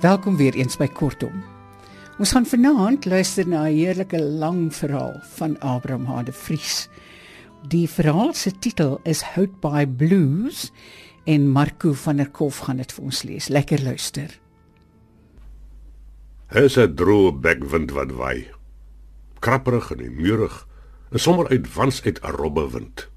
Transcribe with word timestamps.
Welkom 0.00 0.36
weer 0.36 0.54
eens 0.56 0.78
by 0.80 0.86
Kortom. 0.88 1.42
Ons 2.16 2.30
gaan 2.32 2.46
vanaand 2.48 3.04
luister 3.04 3.44
na 3.48 3.66
'n 3.68 3.76
heerlike 3.76 4.20
lang 4.20 4.72
verhaal 4.74 5.20
van 5.36 5.58
Abraham 5.60 6.04
Hade 6.04 6.32
Vries. 6.32 6.88
Die 7.68 7.88
verhaal 7.88 8.32
se 8.34 8.58
titel 8.58 9.00
is 9.04 9.20
Hout 9.20 9.60
by 9.60 9.86
Blues 9.86 10.72
en 11.24 11.48
Marco 11.48 11.92
van 11.92 12.16
der 12.16 12.30
Kolf 12.30 12.58
gaan 12.58 12.76
dit 12.76 12.92
vir 12.92 13.04
ons 13.04 13.22
lees. 13.22 13.48
Lekker 13.48 13.82
luister. 13.82 14.40
Hy's 16.48 16.78
'n 16.78 16.94
droë 16.94 17.40
bekwind 17.40 17.90
wat 17.90 18.12
waai. 18.12 18.48
Krapperig 19.38 19.90
en 19.90 20.14
muurig, 20.14 20.66
en 21.12 21.18
sommer 21.20 21.48
uit 21.48 21.74
wans 21.74 22.02
uit 22.04 22.20
'n 22.22 22.30
robbewind. 22.30 23.08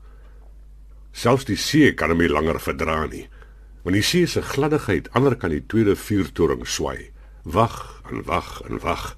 Selfs 1.12 1.45
die 1.45 1.58
see 1.58 1.94
kan 1.94 2.09
hom 2.09 2.18
nie 2.18 2.30
langer 2.30 2.59
verdra 2.59 3.06
nie. 3.06 3.30
Want 3.84 3.96
die 3.96 4.05
see 4.05 4.28
se 4.28 4.42
gladdigheid 4.42 5.10
ander 5.12 5.36
kan 5.36 5.52
die 5.52 5.64
tweede 5.68 5.96
vuurtoring 5.96 6.68
swai. 6.68 7.12
Wag 7.44 8.02
en 8.09 8.23
wag 8.23 8.62
en 8.70 8.80
wag. 8.80 9.18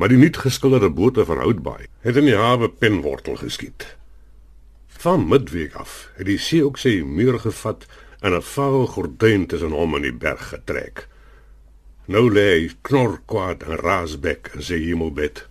Maar 0.00 0.08
die 0.08 0.18
nuut 0.18 0.36
geskilderde 0.36 0.90
bote 0.90 1.24
van 1.28 1.42
Houtbaai 1.44 1.86
het 2.00 2.16
in 2.16 2.24
die 2.24 2.36
hawe 2.36 2.70
penwortel 2.70 3.36
geskiet. 3.36 3.84
Van 5.00 5.28
midweek 5.28 5.74
af 5.76 6.08
het 6.16 6.26
die 6.28 6.38
see 6.40 6.64
ook 6.64 6.80
sy 6.80 7.02
muur 7.04 7.38
gevat 7.44 7.84
en 8.20 8.32
'n 8.32 8.42
vaal 8.42 8.86
gordyn 8.86 9.46
tussen 9.46 9.76
hom 9.76 9.94
en 9.94 10.02
die 10.02 10.12
berg 10.12 10.48
getrek. 10.48 11.08
Nou 12.06 12.32
lê 12.32 12.46
hy 12.56 12.70
knorkwaad 12.82 13.62
en 13.62 13.76
raasbek 13.76 14.50
in 14.54 14.62
sy 14.62 14.80
hemelbed. 14.84 15.46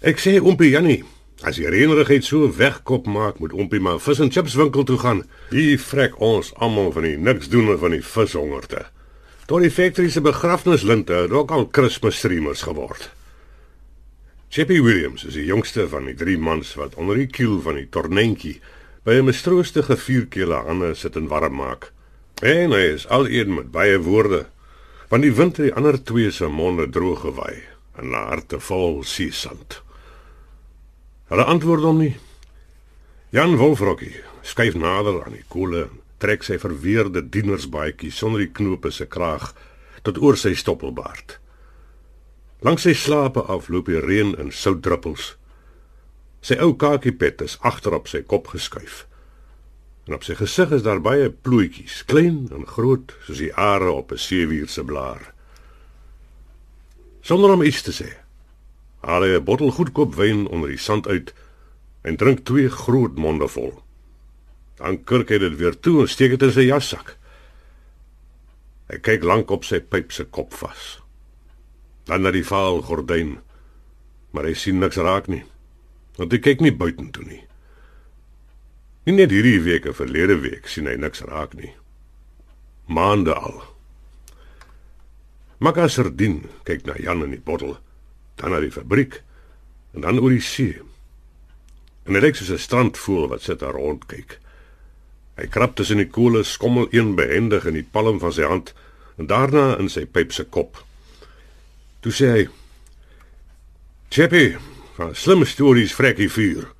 Ek 0.00 0.18
sê 0.18 0.40
oompie 0.40 0.70
Jannie, 0.70 1.04
as 1.46 1.56
die 1.56 1.68
reënerigheid 1.68 2.24
so 2.24 2.48
wegkop 2.52 3.06
maak, 3.08 3.38
moet 3.40 3.54
oompie 3.56 3.80
maar 3.80 4.00
vis 4.02 4.20
en 4.20 4.30
chips 4.32 4.56
winkel 4.58 4.84
toe 4.84 4.98
gaan. 5.00 5.22
Hier 5.50 5.78
vrek 5.80 6.18
ons 6.20 6.52
almal 6.56 6.92
van 6.92 7.06
die 7.08 7.16
niks 7.16 7.48
doen 7.48 7.72
van 7.80 7.96
die 7.96 8.04
vishongerte. 8.04 8.84
Tot 9.50 9.64
die 9.64 9.72
factory 9.72 10.10
se 10.10 10.20
begrafnislinte 10.22 11.16
het 11.24 11.32
ook 11.34 11.50
al 11.50 11.66
Kersfees 11.66 12.20
streamers 12.20 12.62
geword. 12.62 13.08
Chippy 14.50 14.80
Williams 14.82 15.24
is 15.24 15.34
die 15.38 15.46
jongste 15.46 15.88
van 15.88 16.08
die 16.10 16.14
drie 16.18 16.38
mans 16.38 16.74
wat 16.78 16.94
onder 16.98 17.18
die 17.18 17.28
kiel 17.30 17.60
van 17.64 17.76
die 17.78 17.88
tornentjie 17.88 18.60
by 19.06 19.18
'n 19.18 19.24
mistroostige 19.24 19.96
vuurkele 19.96 20.54
hande 20.66 20.94
sit 20.94 21.16
en 21.16 21.28
warm 21.28 21.54
maak. 21.54 21.92
En 22.42 22.72
hy 22.72 22.94
is 22.94 23.08
al 23.08 23.28
een 23.28 23.54
met 23.54 23.70
baie 23.70 23.98
woorde, 23.98 24.46
want 25.08 25.22
die 25.22 25.34
wind 25.34 25.56
het 25.56 25.66
die 25.66 25.74
ander 25.74 26.02
twee 26.02 26.30
se 26.30 26.48
monde 26.48 26.88
droog 26.88 27.20
gewaai 27.20 27.62
en 27.96 28.10
na 28.10 28.24
harte 28.28 28.60
vol 28.60 29.02
seesand. 29.02 29.82
Hulle 31.30 31.44
antwoord 31.46 31.84
hom 31.86 32.00
nie. 32.02 32.14
Jan 33.30 33.54
Wolfrockie 33.60 34.16
skuif 34.42 34.74
nader 34.74 35.20
aan 35.22 35.36
die 35.36 35.44
koele, 35.46 35.84
trek 36.18 36.42
sy 36.42 36.56
verweerde 36.58 37.22
dienersbaadjie 37.22 38.10
sonder 38.10 38.42
die 38.42 38.50
knope 38.50 38.90
se 38.90 39.06
kraag 39.06 39.52
tot 40.02 40.18
oor 40.18 40.34
sy 40.40 40.56
stoppelbaard. 40.58 41.36
Langs 42.66 42.82
sy 42.82 42.96
slape 42.98 43.44
af 43.46 43.68
loop 43.70 43.86
die 43.92 44.00
reën 44.02 44.34
in 44.42 44.50
soutdruppels. 44.50 45.36
Sy 46.42 46.58
ou 46.64 46.74
kakiepet 46.74 47.44
is 47.46 47.60
agterop 47.62 48.10
sy 48.10 48.24
kop 48.26 48.50
geskuif. 48.50 49.04
En 50.08 50.16
op 50.18 50.26
sy 50.26 50.34
gesig 50.34 50.74
is 50.74 50.82
daar 50.82 50.98
baie 51.04 51.30
plooitjies, 51.30 52.00
klein 52.10 52.48
en 52.50 52.66
groot 52.66 53.14
soos 53.28 53.38
die 53.38 53.52
are 53.54 53.92
op 53.92 54.10
'n 54.10 54.18
seewier 54.18 54.68
se 54.68 54.82
blaar. 54.82 55.30
Sonder 57.22 57.52
om 57.52 57.62
iets 57.62 57.82
te 57.82 57.92
sê, 57.92 58.10
haal 59.00 59.24
'n 59.24 59.44
bottel 59.44 59.70
goedkoop 59.70 60.14
wyn 60.14 60.46
onder 60.46 60.68
die 60.68 60.78
sand 60.78 61.06
uit 61.06 61.34
en 62.02 62.16
drink 62.16 62.44
twee 62.44 62.68
groot 62.68 63.16
monde 63.16 63.48
vol. 63.48 63.82
Dan 64.76 65.04
kurk 65.04 65.28
hy 65.28 65.38
dit 65.38 65.56
weer 65.56 65.80
toe 65.80 66.00
en 66.00 66.08
steek 66.08 66.30
dit 66.30 66.42
in 66.42 66.52
sy 66.52 66.66
jassak. 66.66 67.16
Hy 68.88 68.98
kyk 68.98 69.22
lank 69.22 69.50
op 69.50 69.64
sy 69.64 69.80
pyp 69.80 70.12
se 70.12 70.24
kop 70.24 70.54
vas 70.54 71.00
dan 72.10 72.26
na 72.26 72.32
die 72.34 72.46
vaal 72.46 72.82
gordyn. 72.82 73.38
Maar 74.34 74.50
hy 74.50 74.54
sien 74.58 74.80
niks 74.82 74.98
raak 74.98 75.28
nie. 75.30 75.44
Want 76.18 76.34
hy 76.34 76.40
kyk 76.42 76.62
nie 76.64 76.74
buitentoe 76.74 77.26
nie. 77.26 77.42
Nie 79.06 79.16
net 79.16 79.34
hierdie 79.34 79.60
week 79.64 79.86
of 79.90 80.00
verlede 80.02 80.36
week 80.42 80.68
sien 80.70 80.90
hy 80.90 80.96
niks 81.00 81.22
raak 81.26 81.54
nie. 81.58 81.72
Maande 82.90 83.34
al. 83.34 83.62
Maka 85.62 85.86
Sardin 85.92 86.42
kyk 86.66 86.86
na 86.88 86.96
Jan 86.98 87.22
in 87.26 87.34
die 87.36 87.42
bottel, 87.44 87.76
dan 88.40 88.54
na 88.54 88.60
die 88.60 88.72
fabriek 88.72 89.20
en 89.94 90.06
dan 90.06 90.20
oor 90.20 90.32
die 90.32 90.44
see. 90.44 90.78
En 92.08 92.16
lyk 92.16 92.36
soos 92.36 92.50
'n 92.50 92.58
strandvoël 92.58 93.28
wat 93.28 93.42
sit 93.42 93.60
daar 93.60 93.76
rond 93.76 94.06
kyk. 94.06 94.38
Hy 95.36 95.46
krap 95.46 95.76
tussen 95.76 95.96
die 95.96 96.08
koele, 96.08 96.42
skommel 96.42 96.88
een 96.90 97.14
behendig 97.14 97.64
in 97.66 97.74
die 97.74 97.86
palm 97.90 98.18
van 98.20 98.32
sy 98.32 98.42
hand 98.42 98.74
en 99.16 99.26
daarna 99.26 99.78
in 99.78 99.88
sy 99.88 100.06
pyp 100.06 100.32
se 100.32 100.44
kop. 100.44 100.84
Toe 102.00 102.12
sê 102.12 102.26
hy: 102.32 102.48
"Chippy, 104.08 104.56
van 104.96 105.14
slim 105.14 105.44
stories 105.44 105.94
vrekkie 105.94 106.30
vuur. 106.30 106.72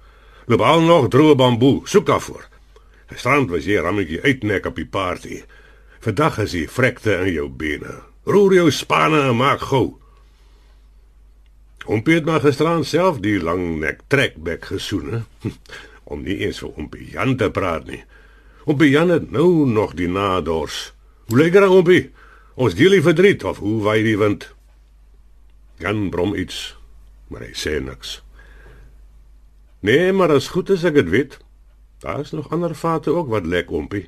Loop 0.47 0.61
al 0.61 0.81
nog 0.81 1.09
droë 1.09 1.35
bamboe, 1.35 1.81
soek 1.85 2.07
daarvoor. 2.07 2.49
Die 3.09 3.19
strand 3.19 3.51
was 3.51 3.65
hier 3.65 3.83
rammetjie 3.83 4.23
uitnek 4.23 4.67
op 4.67 4.77
die 4.77 4.87
party. 4.87 5.43
Vandag 6.01 6.39
is 6.39 6.51
die 6.51 6.69
vrekte 6.69 7.21
in 7.27 7.33
jou 7.33 7.49
bene. 7.49 8.03
Roer 8.25 8.55
jou 8.55 8.71
spanne 8.71 9.21
en 9.29 9.37
maak 9.37 9.61
gou." 9.61 10.00
Om 11.91 12.03
Piet 12.07 12.25
maar 12.25 12.45
gisteraan 12.45 12.85
self 12.87 13.19
die 13.19 13.41
lang 13.43 13.81
nek 13.83 14.05
trekbek 14.07 14.69
gesoene 14.71 15.25
om 16.13 16.23
nie 16.23 16.37
eens 16.45 16.61
vir 16.63 16.77
Ompie 16.79 17.09
Jan 17.11 17.35
te 17.41 17.49
praat 17.51 17.89
nie. 17.91 18.05
Ompie 18.71 18.93
Jan 18.93 19.11
het 19.11 19.33
nou 19.35 19.67
nog 19.67 19.97
die 19.99 20.07
nadors. 20.07 20.93
Hoe 21.27 21.41
lê 21.41 21.49
dit 21.51 21.67
Ompie? 21.67 22.13
Ons 22.55 22.79
deel 22.79 22.95
die 22.99 23.03
verdriet 23.03 23.43
of 23.43 23.59
hoe 23.59 23.81
waai 23.83 24.05
die 24.07 24.15
wind? 24.21 24.53
Jan 25.83 26.11
brom 26.15 26.37
iets, 26.39 26.77
maar 27.27 27.43
hy 27.43 27.55
sê 27.59 27.79
niks. 27.83 28.21
Nee, 29.83 30.13
maar 30.13 30.31
as 30.37 30.51
goed 30.55 30.71
as 30.71 30.85
ek 30.87 30.99
dit 31.01 31.11
weet, 31.11 31.39
daar 32.05 32.23
is 32.23 32.35
nog 32.37 32.51
ander 32.55 32.75
vate 32.77 33.11
ook 33.11 33.31
wat 33.33 33.49
lek 33.51 33.71
ompie. 33.75 34.07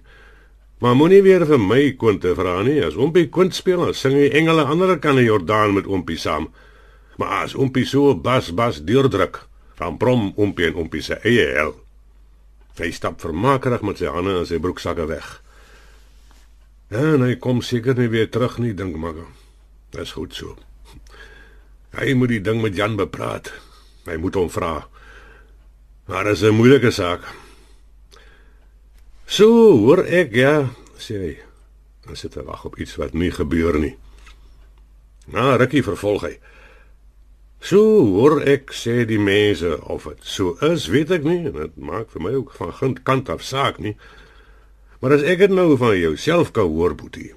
Maar 0.85 0.95
moenie 0.99 1.23
weer 1.25 1.47
vir 1.49 1.59
my 1.59 1.95
kwinte 1.99 2.35
vra 2.39 2.61
nie. 2.63 2.79
As 2.85 2.95
ompie 2.95 3.27
kwint 3.33 3.59
speel, 3.59 3.89
sing 3.91 4.15
hy 4.15 4.29
engele 4.39 4.69
ander 4.71 4.99
kan 5.03 5.19
in 5.19 5.27
Jordaan 5.27 5.75
met 5.81 5.91
ompie 5.91 6.21
saam. 6.21 6.53
Maar 7.17 7.43
as 7.45 7.55
ompie 7.55 7.85
so 7.87 8.15
bas 8.15 8.51
bas 8.55 8.81
deurdruk, 8.85 9.43
dan 9.79 9.97
brom 9.97 10.33
ompie 10.37 10.67
en 10.67 10.75
ompie 10.85 11.03
se 11.03 11.19
eie 11.23 11.47
hel. 11.57 11.75
Hy 12.79 12.91
stap 12.91 13.21
vermakerig 13.21 13.83
met 13.85 14.01
sy 14.01 14.11
hande 14.11 14.39
in 14.41 14.49
sy 14.49 14.59
broeksakke 14.63 15.07
weg. 15.11 15.29
En 16.93 17.25
hy 17.25 17.37
kom 17.41 17.63
seker 17.65 17.97
nie 17.97 18.11
weer 18.13 18.29
terug 18.33 18.59
nie, 18.61 18.73
dink 18.77 18.97
maar. 19.01 19.21
Dis 19.93 20.15
goed 20.17 20.35
so. 20.37 20.57
Hy 21.93 22.15
moet 22.17 22.33
die 22.33 22.41
ding 22.41 22.63
met 22.65 22.77
Jan 22.77 22.97
bepraat. 22.97 23.53
Hy 24.09 24.17
moet 24.21 24.37
hom 24.37 24.49
vra. 24.53 24.87
Maar 26.09 26.25
dit 26.25 26.33
is 26.33 26.43
'n 26.43 26.57
moeilike 26.57 26.91
saak. 26.91 27.29
So, 29.27 29.47
hoor 29.79 30.05
ek 30.05 30.35
ja, 30.35 30.69
sê 30.99 31.15
hy. 31.17 31.37
Hy 32.09 32.15
sit 32.15 32.33
te 32.33 32.43
wag 32.43 32.65
op 32.65 32.79
iets 32.79 32.97
wat 32.97 33.15
nie 33.15 33.31
gebeur 33.31 33.79
nie. 33.79 33.97
Na 35.27 35.57
rukkie 35.57 35.83
vervolg 35.83 36.23
hy. 36.23 36.39
So, 37.63 37.79
hoor 38.17 38.41
ek 38.43 38.73
sê 38.75 39.05
die 39.07 39.21
mense 39.23 39.77
of 39.87 40.09
dit 40.11 40.25
so 40.27 40.57
is, 40.67 40.89
weet 40.91 41.13
ek 41.15 41.23
nie. 41.23 41.45
Dit 41.55 41.77
maak 41.79 42.09
vir 42.11 42.25
my 42.25 42.33
ook 42.35 42.51
van 42.57 42.73
geen 42.75 42.97
kant 43.07 43.31
af 43.31 43.45
saak 43.47 43.79
nie. 43.79 43.95
Maar 44.99 45.15
as 45.21 45.23
ek 45.23 45.45
dit 45.45 45.55
nou 45.55 45.77
van 45.79 45.95
jouself 45.95 46.51
kan 46.57 46.67
hoor, 46.67 46.97
boetie. 46.99 47.31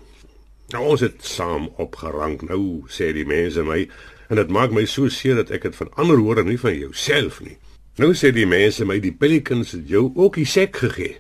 Nou 0.74 0.82
ons 0.96 1.04
het 1.06 1.22
saam 1.22 1.68
opgerank 1.78 2.48
nou, 2.50 2.88
sê 2.90 3.12
die 3.14 3.28
mense 3.30 3.62
my 3.68 3.84
en 4.26 4.42
dit 4.42 4.50
maak 4.50 4.74
my 4.74 4.88
so 4.90 5.12
seer 5.14 5.38
dat 5.38 5.54
ek 5.54 5.68
dit 5.70 5.78
van 5.78 5.94
ander 5.94 6.18
hoor 6.18 6.42
en 6.42 6.50
nie 6.50 6.58
van 6.58 6.74
jouself 6.74 7.38
nie. 7.46 7.60
Nou 8.02 8.16
sê 8.18 8.34
die 8.34 8.48
mense 8.50 8.86
my 8.90 8.98
die 9.04 9.14
pelikans 9.14 9.76
het 9.78 9.86
jou 9.94 10.08
ook 10.10 10.42
die 10.42 10.50
sek 10.50 10.82
gegee. 10.82 11.20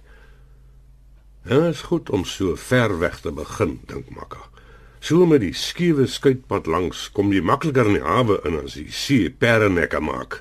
Ja, 1.45 1.67
is 1.69 1.85
goed 1.93 2.09
om 2.09 2.25
so 2.25 2.57
ver 2.57 2.97
weg 3.05 3.21
te 3.21 3.29
begin, 3.29 3.77
dink 3.85 4.09
Makka. 4.09 4.47
So 5.05 5.27
met 5.29 5.43
die 5.43 5.53
skiewe 5.53 6.07
skuitpad 6.09 6.65
langs 6.65 7.05
kom 7.13 7.29
jy 7.33 7.43
makliker 7.45 7.85
in 7.91 7.99
die 7.99 8.05
hawe 8.05 8.39
in 8.49 8.57
as 8.63 8.73
die 8.79 8.89
see 8.89 9.29
pernekke 9.29 10.01
maak. 10.01 10.39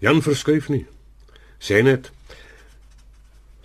Jan 0.00 0.22
verskuif 0.24 0.70
nie. 0.72 0.86
Sê 1.60 1.82
net 1.84 2.08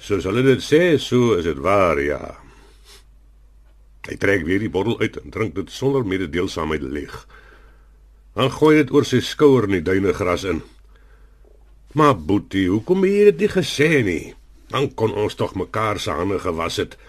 Soos 0.06 0.28
hulle 0.28 0.44
dit 0.46 0.62
sê, 0.62 1.00
so 1.02 1.34
is 1.34 1.48
dit 1.48 1.58
waar, 1.66 1.98
ja. 1.98 2.20
Hy 4.06 4.18
trek 4.22 4.44
weer 4.46 4.62
die 4.62 4.70
bottel 4.70 5.00
uit 5.02 5.16
en 5.18 5.34
drink 5.34 5.56
dit 5.56 5.72
sonder 5.74 6.06
mededeelsaamheid 6.06 6.84
leeg. 6.84 7.16
Dan 8.38 8.52
gooi 8.54 8.76
dit 8.84 8.92
oor 8.94 9.08
sy 9.08 9.24
skouer 9.26 9.66
in 9.66 9.80
die 9.80 9.88
duine 9.88 10.14
gras 10.14 10.46
in. 10.46 10.62
Maar 11.98 12.14
Boetie, 12.20 12.68
hoekom 12.70 13.02
het 13.08 13.16
jy 13.16 13.26
dit 13.32 13.42
nie 13.46 13.52
gesê 13.56 13.90
nie? 14.06 14.24
Dan 14.70 14.92
kon 15.00 15.16
ons 15.18 15.40
tog 15.40 15.56
mekaar 15.58 15.98
se 16.04 16.14
hande 16.14 16.38
gewas 16.44 16.78
het. 16.84 17.00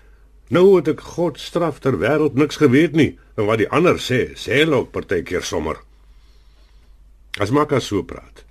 Nou 0.49 0.77
het 0.77 0.89
ek 0.93 1.03
God 1.17 1.41
straf 1.43 1.81
ter 1.83 1.99
wêreld 1.99 2.37
niks 2.39 2.61
geweet 2.63 2.95
nie, 2.95 3.17
en 3.35 3.49
wat 3.49 3.59
die 3.59 3.71
ander 3.75 3.99
sê, 3.99 4.31
sê 4.39 4.63
hulle 4.63 4.85
ook 4.85 4.93
partykeer 4.95 5.43
sommer. 5.43 5.81
As 7.43 7.51
Makka 7.51 7.81
so 7.83 8.05
praat, 8.07 8.45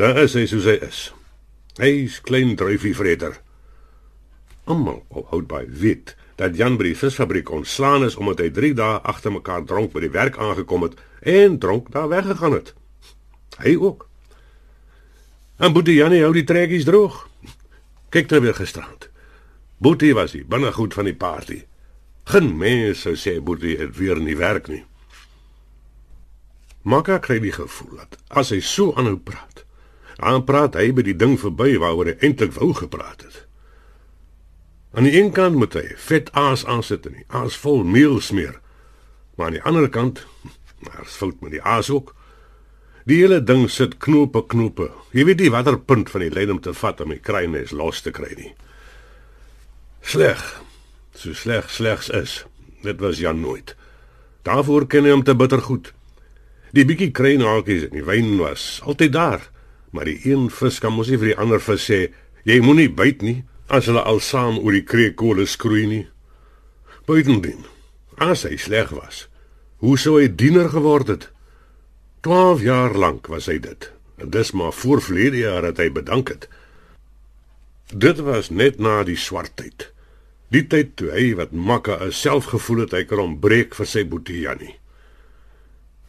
dan 0.00 0.16
is 0.18 0.34
hy 0.34 0.46
soos 0.48 0.66
hy 0.66 0.78
is. 0.86 1.02
Hy's 1.80 2.18
klein 2.24 2.56
druifie 2.56 2.96
vreter. 2.96 3.36
Almal 4.64 5.02
hou 5.12 5.42
by 5.44 5.66
wit 5.68 6.14
dat 6.40 6.56
Jan 6.56 6.78
by 6.80 6.88
die 6.88 6.96
visfabriek 6.96 7.50
ontslaan 7.52 8.06
is 8.06 8.16
omdat 8.16 8.40
hy 8.40 8.48
3 8.56 8.72
dae 8.78 9.00
agter 9.12 9.34
mekaar 9.34 9.66
dronk 9.68 9.92
by 9.92 10.00
die 10.06 10.12
werk 10.14 10.38
aangekom 10.40 10.88
het 10.88 10.96
en 11.20 11.58
dronk 11.60 11.92
daar 11.92 12.08
weggegaan 12.08 12.56
het. 12.56 12.72
Hy 13.60 13.76
ook. 13.76 14.06
En 15.60 15.76
Boetie 15.76 15.98
Janie 16.00 16.22
hou 16.24 16.32
die 16.32 16.46
trekkies 16.48 16.88
droog. 16.88 17.26
Kyk 18.08 18.32
weer 18.40 18.56
gisterand. 18.56 19.09
Boetie 19.80 20.12
was 20.12 20.34
hy 20.36 20.42
binne 20.44 20.72
goed 20.76 20.92
van 20.92 21.06
die 21.08 21.16
party. 21.16 21.62
Geen 22.28 22.52
mens 22.60 23.00
sou 23.06 23.14
sê 23.16 23.38
Boetie 23.40 23.78
het 23.80 23.96
weer 23.96 24.20
nie 24.20 24.36
werk 24.36 24.68
nie. 24.68 24.82
Maka 26.84 27.16
kry 27.24 27.38
die 27.40 27.54
gevoel 27.54 28.02
dat 28.02 28.18
as 28.28 28.52
hy 28.52 28.60
so 28.64 28.92
aanhou 28.92 29.16
praat, 29.16 29.64
dan 30.20 30.44
praat 30.44 30.76
hy 30.76 30.90
by 30.92 31.04
die 31.04 31.16
ding 31.16 31.38
verby 31.40 31.78
waaroor 31.80 32.12
hy 32.12 32.16
eintlik 32.20 32.52
wou 32.58 32.74
gepraat 32.76 33.24
het. 33.24 33.46
Aan 34.92 35.08
die 35.08 35.16
een 35.16 35.32
kant 35.32 35.56
moet 35.56 35.76
hy 35.78 35.86
vet 36.08 36.32
aas 36.36 36.66
aansit 36.68 37.08
en 37.08 37.20
die 37.20 37.28
aas 37.40 37.56
vol 37.56 37.84
meel 37.84 38.20
smeer. 38.20 38.58
Maar 39.36 39.48
aan 39.48 39.58
die 39.60 39.66
ander 39.68 39.88
kant, 39.88 40.24
maar 40.84 41.06
is 41.06 41.16
fout 41.16 41.40
met 41.40 41.56
die 41.56 41.64
aas 41.64 41.88
ook. 41.88 42.12
Die 43.08 43.22
hele 43.22 43.40
ding 43.40 43.64
sit 43.72 43.96
knope 43.96 44.44
knope. 44.44 44.90
Jy 45.16 45.24
weet 45.24 45.40
nie 45.40 45.52
watter 45.54 45.78
punt 45.80 46.12
van 46.12 46.26
die 46.26 46.34
lyn 46.36 46.58
om 46.58 46.60
te 46.60 46.76
vat 46.76 47.00
om 47.00 47.14
die 47.14 47.22
kruimes 47.22 47.72
los 47.72 48.04
te 48.04 48.12
kry 48.12 48.34
nie. 48.36 48.52
Sleg. 50.00 50.40
So 51.14 51.32
sleg 51.32 51.70
slegs 51.70 52.10
is. 52.10 52.44
Dit 52.82 53.00
was 53.00 53.18
Jan 53.18 53.40
nooit. 53.40 53.74
Daarvoor 54.42 54.86
ken 54.86 55.04
hy 55.04 55.12
hom 55.12 55.24
te 55.24 55.36
bitter 55.36 55.60
goed. 55.62 55.92
Die 56.72 56.86
bietjie 56.86 57.10
kruinhakies 57.10 57.88
in 57.88 57.96
die 57.98 58.06
wyn 58.06 58.36
was 58.38 58.78
altyd 58.86 59.12
daar, 59.12 59.42
maar 59.90 60.06
die 60.06 60.20
een 60.24 60.48
vis 60.54 60.78
kan 60.80 60.94
mos 60.94 61.10
nie 61.10 61.18
vir 61.18 61.32
die 61.32 61.40
ander 61.42 61.60
vis 61.60 61.88
sê 61.90 62.00
jy 62.46 62.60
moenie 62.62 62.88
byt 62.88 63.24
nie 63.26 63.40
as 63.68 63.90
hulle 63.90 64.02
al 64.06 64.22
saam 64.22 64.58
oor 64.62 64.74
die 64.74 64.86
kreekole 64.86 65.46
skroei 65.50 65.86
nie. 65.90 66.04
Buitendien, 67.10 67.66
as 68.22 68.46
hy 68.46 68.56
sleg 68.58 68.94
was, 68.94 69.26
hoe 69.82 69.96
sou 69.98 70.16
hy 70.20 70.28
diener 70.30 70.70
geword 70.70 71.10
het? 71.10 71.28
12 72.26 72.64
jaar 72.66 72.94
lank 72.94 73.30
was 73.32 73.48
hy 73.50 73.58
dit. 73.62 73.90
En 74.20 74.30
dis 74.30 74.52
maar 74.52 74.72
voor 74.76 75.00
verlede 75.02 75.42
jaar 75.42 75.62
dat 75.70 75.78
hy 75.80 75.88
bedank 75.90 76.28
het. 76.28 76.48
Dit 77.90 78.20
was 78.22 78.50
net 78.50 78.78
na 78.78 79.02
die 79.02 79.18
swart 79.18 79.56
tyd. 79.58 79.88
Die 80.54 80.62
tyd 80.66 80.94
toe 80.98 81.10
hy 81.10 81.32
wat 81.38 81.50
makka 81.50 81.98
self 82.14 82.50
gevoel 82.52 82.84
het 82.84 82.94
hy 82.94 83.02
kan 83.10 83.18
hom 83.18 83.38
breek 83.42 83.74
vir 83.74 83.86
sy 83.86 84.04
boetie 84.06 84.44
Jannie. 84.44 84.76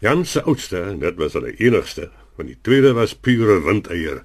Jan 0.02 0.26
se 0.26 0.42
oudste, 0.46 0.82
dit 1.02 1.18
was 1.18 1.34
hulle 1.38 1.54
enigste, 1.58 2.10
want 2.38 2.50
die 2.50 2.58
tweede 2.66 2.94
was 2.98 3.14
pure 3.14 3.60
windeier. 3.66 4.22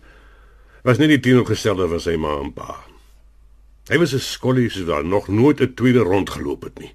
Was 0.84 1.00
nie 1.00 1.08
die 1.08 1.20
teenoorgestelde 1.20 1.88
van 1.88 2.00
sy 2.00 2.16
ma 2.20 2.34
en 2.40 2.52
pa. 2.56 2.76
Hy 3.88 3.98
was 4.00 4.12
'n 4.14 4.20
skollie 4.20 4.68
soos 4.68 4.86
daar 4.86 5.04
nog 5.04 5.28
nooit 5.28 5.60
'n 5.60 5.74
tweede 5.74 6.00
rond 6.00 6.30
geloop 6.30 6.62
het 6.62 6.78
nie. 6.78 6.94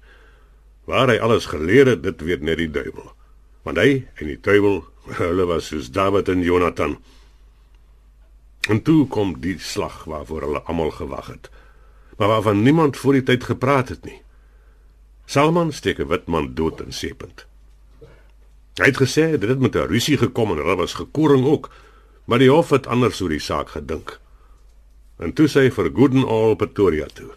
Waar 0.84 1.08
hy 1.08 1.18
alles 1.18 1.46
geleer 1.46 1.86
het, 1.86 2.02
dit 2.02 2.20
weet 2.20 2.42
net 2.42 2.58
die 2.58 2.70
duiwel. 2.70 3.14
Want 3.62 3.78
hy 3.78 4.06
en 4.14 4.26
die 4.26 4.40
duiwel, 4.40 4.84
hulle 5.18 5.46
was 5.46 5.66
soos 5.66 5.90
Dawid 5.90 6.28
en 6.28 6.42
Jonathan. 6.42 6.98
En 8.68 8.82
toe 8.82 9.06
kom 9.06 9.40
die 9.40 9.58
slag 9.58 10.04
waarvoor 10.04 10.40
hulle 10.40 10.62
almal 10.62 10.90
gewag 10.90 11.26
het. 11.26 11.50
Maar 12.16 12.28
waarvan 12.28 12.62
niemand 12.62 12.96
voor 12.96 13.12
die 13.12 13.22
tyd 13.22 13.44
gepraat 13.44 13.88
het 13.88 14.04
nie. 14.04 14.22
Salman 15.26 15.72
steek 15.72 15.98
'n 15.98 16.06
wit 16.06 16.26
man 16.26 16.54
dood 16.54 16.80
in 16.80 16.92
Sepent. 16.92 17.46
Hy 18.74 18.84
het 18.84 18.96
gesê 18.96 19.38
dit 19.38 19.48
het 19.48 19.60
met 19.60 19.74
'n 19.74 19.88
rusie 19.88 20.16
gekom 20.16 20.50
en 20.50 20.56
hulle 20.56 20.76
was 20.76 20.94
gekoring 20.94 21.44
ook, 21.46 21.70
maar 22.24 22.38
die 22.38 22.50
hof 22.50 22.70
het 22.70 22.86
anders 22.86 23.20
oor 23.20 23.28
die 23.28 23.38
saak 23.38 23.68
gedink. 23.68 24.20
En 25.18 25.32
toe 25.32 25.48
sy 25.48 25.70
vir 25.70 25.90
Gooden 25.94 26.24
All 26.24 26.56
Pretoria 26.56 27.06
toe. 27.06 27.30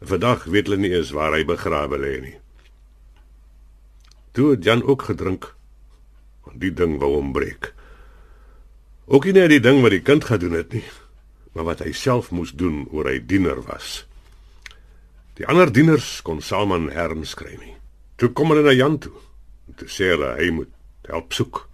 Vandag 0.00 0.44
weet 0.44 0.66
hulle 0.66 0.76
nie 0.76 0.90
eens 0.90 1.10
waar 1.10 1.32
hy 1.32 1.44
begrawe 1.44 1.98
lê 1.98 2.20
nie. 2.20 2.34
Toe 4.32 4.50
het 4.50 4.64
Jan 4.64 4.82
ook 4.82 5.02
gedrink. 5.02 5.54
Want 6.44 6.60
die 6.60 6.72
ding 6.72 6.98
wou 6.98 7.14
hom 7.14 7.32
breek. 7.32 7.75
Ook 9.06 9.24
nie 9.24 9.48
die 9.48 9.62
ding 9.62 9.82
wat 9.84 9.94
die 9.94 10.02
kind 10.02 10.24
gedoen 10.26 10.56
het 10.58 10.72
nie, 10.74 10.84
maar 11.54 11.68
wat 11.70 11.84
hy 11.84 11.92
self 11.94 12.32
moes 12.34 12.52
doen 12.58 12.84
oor 12.90 13.06
hy 13.06 13.20
diener 13.22 13.62
was. 13.68 14.04
Die 15.38 15.46
ander 15.46 15.70
dieners 15.72 16.22
kon 16.26 16.40
Salman 16.42 16.88
herns 16.90 17.36
kry 17.38 17.54
nie. 17.60 17.76
Toe 18.16 18.32
kom 18.32 18.50
hulle 18.50 18.64
na 18.66 18.74
Jan 18.74 18.98
toe. 18.98 19.14
Toe 19.76 19.88
sê 19.92 20.10
hulle 20.14 20.32
hy 20.40 20.48
moet 20.56 20.72
help 21.06 21.36
soek. 21.36 21.66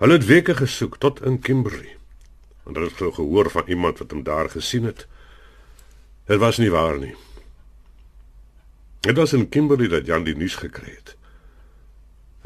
Hulle 0.00 0.16
het 0.16 0.28
weke 0.30 0.54
gesoek 0.56 0.96
tot 1.02 1.20
in 1.26 1.40
Kimberley 1.42 1.98
want 2.62 2.76
hulle 2.78 2.90
het 2.90 3.14
gehoor 3.16 3.50
van 3.50 3.66
iemand 3.66 3.98
wat 3.98 4.12
hom 4.14 4.22
daar 4.22 4.50
gesien 4.50 4.84
het. 4.86 5.06
Dit 6.30 6.38
was 6.38 6.60
nie 6.62 6.70
waar 6.70 6.98
nie. 6.98 7.14
Dit 9.02 9.16
was 9.18 9.32
in 9.32 9.48
Kimberley 9.48 9.88
dat 9.90 10.06
Jan 10.06 10.22
die 10.24 10.36
nuus 10.38 10.54
gekry 10.62 10.94
het. 10.94 11.16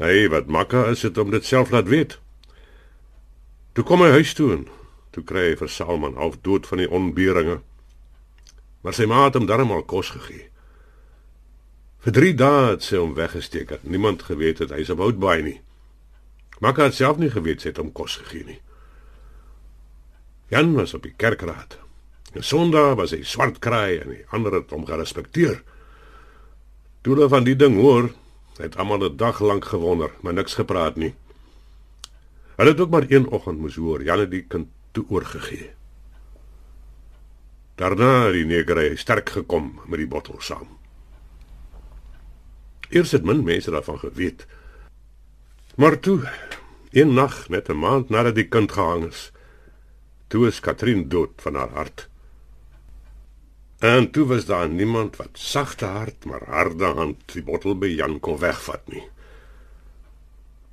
Hy 0.01 0.25
wat 0.33 0.49
makka 0.49 0.87
is 0.89 1.05
het 1.05 1.17
om 1.21 1.29
dit 1.31 1.45
self 1.45 1.69
laat 1.69 1.87
weet. 1.87 2.17
Toe 3.77 3.83
kom 3.85 4.01
hy 4.01 4.07
huis 4.09 4.31
toe 4.33 4.47
en 4.55 4.63
toe 5.13 5.21
kry 5.21 5.51
hy 5.51 5.57
vir 5.59 5.69
Salman 5.69 6.15
half 6.17 6.39
dood 6.41 6.65
van 6.65 6.79
die 6.81 6.87
onberinge. 6.89 7.59
Maar 8.81 8.95
sy 8.97 9.05
ma 9.05 9.27
het 9.27 9.35
hom 9.37 9.45
darmal 9.45 9.83
kos 9.85 10.09
gegee. 10.15 10.47
Vir 12.01 12.15
3 12.15 12.31
dae 12.39 12.63
het 12.71 12.87
sy 12.87 12.97
hom 12.97 13.13
weggesteek 13.13 13.75
het. 13.75 13.83
Niemand 13.85 14.25
geweet 14.25 14.63
het 14.63 14.73
hy's 14.73 14.89
op 14.89 15.03
Oudtshoorn 15.05 15.45
nie. 15.45 15.59
Makka 16.57 16.87
het 16.87 16.97
self 16.97 17.21
nie 17.21 17.29
geweet 17.29 17.61
sy 17.61 17.69
het 17.69 17.77
hom 17.77 17.91
kos 17.93 18.15
gegee 18.23 18.47
nie. 18.47 18.57
Jan 20.49 20.73
was 20.73 20.97
op 20.97 21.05
die 21.05 21.13
kerkraad. 21.13 21.77
En 22.33 22.41
Sondag 22.41 22.95
was 22.97 23.13
hy 23.13 23.21
swart 23.21 23.61
kraai 23.61 23.99
en 23.99 24.15
die 24.15 24.25
ander 24.33 24.57
het 24.57 24.73
hom 24.73 24.89
gerespekteer. 24.89 25.61
Toe 27.05 27.13
hulle 27.13 27.29
van 27.29 27.45
die 27.45 27.53
ding 27.53 27.77
hoor, 27.77 28.09
het 28.57 28.81
almal 28.81 29.05
'n 29.05 29.17
dag 29.21 29.37
lank 29.37 29.69
gewonder, 29.69 30.09
maar 30.25 30.33
niks 30.33 30.57
gepraat 30.57 30.97
nie. 30.97 31.13
Hulle 32.57 32.73
het 32.73 32.79
ook 32.81 32.89
maar 32.89 33.05
een 33.07 33.27
oggend 33.27 33.59
moes 33.59 33.75
hoor 33.75 34.03
Jan 34.03 34.19
het 34.19 34.31
die 34.31 34.43
kind 34.49 34.67
toe 34.91 35.05
oorgegee. 35.09 35.69
Daarna 37.77 38.25
het 38.25 38.33
die 38.33 38.45
negery 38.45 38.95
sterk 38.97 39.29
gekom 39.29 39.79
met 39.85 40.01
die 40.01 40.09
bottel 40.09 40.41
saam. 40.41 40.77
Eers 42.89 43.11
het 43.13 43.23
min 43.23 43.43
mense 43.43 43.71
daarvan 43.71 43.99
geweet. 43.99 44.47
Maar 45.75 45.99
toe, 45.99 46.25
een 46.91 47.13
nag 47.13 47.49
net 47.49 47.69
'n 47.69 47.77
maand 47.77 48.09
nadat 48.09 48.35
die 48.35 48.47
kind 48.47 48.71
gehang 48.71 49.05
is, 49.05 49.31
Toe 50.27 50.47
is 50.47 50.59
Katrin 50.59 51.07
dood 51.07 51.39
van 51.39 51.55
haar 51.55 51.69
hart. 51.69 52.09
En 53.79 54.11
toe 54.11 54.25
was 54.27 54.45
daar 54.45 54.69
niemand 54.69 55.15
wat 55.15 55.39
sagte 55.39 55.85
hart 55.85 56.25
maar 56.25 56.43
harde 56.45 56.85
hand 56.85 57.21
die 57.31 57.43
bottel 57.43 57.77
by 57.77 57.87
Jan 57.87 58.19
kon 58.19 58.39
wegvat 58.41 58.87
nie. 58.91 59.05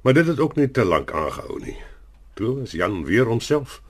Maar 0.04 0.14
dit 0.14 0.26
het 0.26 0.40
ook 0.40 0.56
nie 0.56 0.70
te 0.70 0.84
lank 0.84 1.12
aangehou 1.16 1.60
nie. 1.64 1.78
Toe 2.36 2.58
was 2.58 2.72
Jan 2.76 3.04
weer 3.08 3.24
homself. 3.24 3.80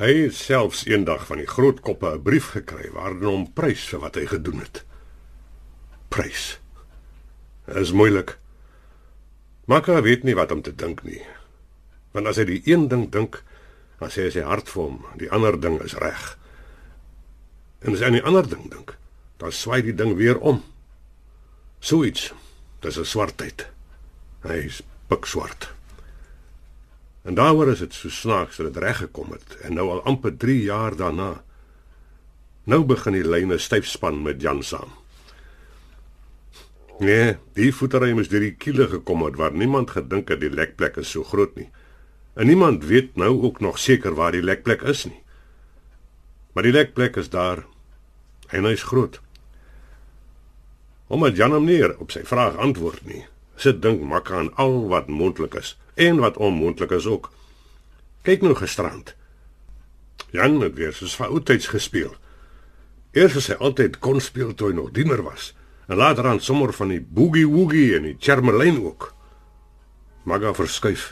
Hy 0.00 0.14
het 0.16 0.34
selfs 0.34 0.86
eendag 0.88 1.26
van 1.28 1.42
die 1.42 1.50
groot 1.50 1.82
koppe 1.84 2.14
'n 2.14 2.22
brief 2.22 2.46
gekry 2.56 2.88
waarin 2.92 3.28
hom 3.28 3.52
prys 3.52 3.84
vir 3.88 4.00
wat 4.00 4.14
hy 4.14 4.24
gedoen 4.26 4.64
het. 4.64 4.84
Prys. 6.08 6.60
Dit 7.66 7.76
is 7.76 7.92
moeilik. 7.92 8.38
Maka 9.64 10.02
weet 10.02 10.22
nie 10.22 10.34
wat 10.34 10.52
om 10.52 10.62
te 10.62 10.74
dink 10.74 11.02
nie. 11.02 11.20
Want 12.10 12.26
as 12.26 12.36
hy 12.36 12.44
die 12.44 12.62
een 12.64 12.88
ding 12.88 13.10
dink, 13.12 13.42
dan 13.98 14.08
sê 14.08 14.30
sy 14.30 14.40
hart 14.40 14.68
vir 14.68 14.82
hom, 14.82 15.04
die 15.16 15.30
ander 15.30 15.60
ding 15.60 15.82
is 15.84 15.94
reg. 15.94 16.38
En 17.80 17.92
as 17.92 18.00
hy 18.00 18.06
aan 18.06 18.18
die 18.18 18.24
ander 18.24 18.48
ding 18.48 18.70
dink, 18.70 18.96
dan 19.36 19.52
swaai 19.52 19.82
die 19.82 19.94
ding 19.94 20.16
weer 20.16 20.38
om. 20.38 20.64
So 21.80 22.04
iets. 22.04 22.32
Dis 22.80 22.96
'n 22.96 23.04
swartheid. 23.04 23.68
Hy 24.42 24.64
is 24.64 24.82
pikswart. 25.10 25.68
En 27.26 27.36
daaroor 27.36 27.74
is 27.74 27.82
dit 27.84 27.94
so 27.94 28.08
snaaks 28.08 28.60
dat 28.60 28.72
dit 28.72 28.82
reg 28.82 29.02
gekom 29.02 29.34
het 29.34 29.58
en 29.66 29.74
nou 29.76 29.88
al 29.90 30.02
amper 30.08 30.36
3 30.36 30.62
jaar 30.62 30.96
daarna. 30.96 31.42
Nou 32.64 32.84
begin 32.86 33.18
die 33.18 33.26
lyne 33.26 33.58
styf 33.58 33.86
span 33.86 34.22
met 34.22 34.40
Jan 34.40 34.62
saam. 34.62 34.94
Nee, 37.00 37.36
die 37.56 37.72
voetery 37.72 38.12
moes 38.12 38.28
deur 38.28 38.44
die 38.44 38.56
kiele 38.60 38.86
gekom 38.88 39.24
het 39.24 39.38
waar 39.40 39.54
niemand 39.56 39.94
gedink 39.96 40.28
het 40.28 40.40
die 40.42 40.52
lekplek 40.52 40.98
is 41.00 41.10
so 41.10 41.24
groot 41.24 41.54
nie. 41.56 41.70
En 42.36 42.46
niemand 42.46 42.84
weet 42.84 43.16
nou 43.16 43.32
ook 43.42 43.60
nog 43.60 43.78
seker 43.78 44.14
waar 44.14 44.32
die 44.36 44.44
lekplek 44.44 44.82
is 44.82 45.06
nie. 45.08 45.22
Maar 46.52 46.68
die 46.68 46.76
lekplek 46.76 47.16
is 47.16 47.30
daar 47.32 47.64
en 48.50 48.68
hy's 48.68 48.82
groot. 48.82 49.20
Omdat 51.06 51.36
Jan 51.36 51.56
hom 51.56 51.64
nie 51.64 51.80
op 51.98 52.12
sy 52.12 52.22
vraag 52.24 52.56
antwoord 52.60 53.06
nie, 53.08 53.24
sit 53.60 53.82
dink 53.84 54.02
Makka 54.02 54.38
aan 54.38 54.54
al 54.56 54.88
wat 54.88 55.08
moontlik 55.12 55.54
is 55.54 55.76
en 56.00 56.20
wat 56.22 56.36
onmoontlik 56.36 56.90
is 56.96 57.06
ook. 57.06 57.28
Kyk 58.24 58.42
nou 58.44 58.54
gisterand. 58.56 59.14
Jan 60.32 60.60
het 60.62 60.76
weer 60.78 60.92
soos 60.96 61.16
vir 61.18 61.28
oudtyds 61.28 61.68
gespeel. 61.72 62.14
Eers 63.12 63.36
as 63.36 63.50
hy 63.50 63.58
altyd 63.58 63.98
kon 63.98 64.20
speel 64.22 64.54
toe 64.54 64.70
hy 64.70 64.76
nog 64.78 64.92
diener 64.96 65.22
was, 65.26 65.50
en 65.90 65.98
later 65.98 66.28
aan 66.30 66.40
sommer 66.40 66.72
van 66.72 66.92
die 66.94 67.00
boogie 67.02 67.46
woogie 67.50 67.96
en 67.96 68.06
die 68.06 68.16
charmerlyn 68.22 68.78
ook. 68.84 69.10
Makka 70.24 70.54
verskuif. 70.54 71.10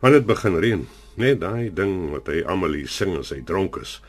Want 0.00 0.16
dit 0.16 0.26
begin 0.26 0.56
reën, 0.60 0.86
net 1.20 1.40
daai 1.40 1.70
ding 1.74 2.10
wat 2.10 2.28
hy 2.32 2.40
almal 2.42 2.74
hier 2.74 2.88
sing 2.90 3.14
as 3.20 3.30
hy 3.34 3.42
dronk 3.46 3.78
is. 3.80 4.00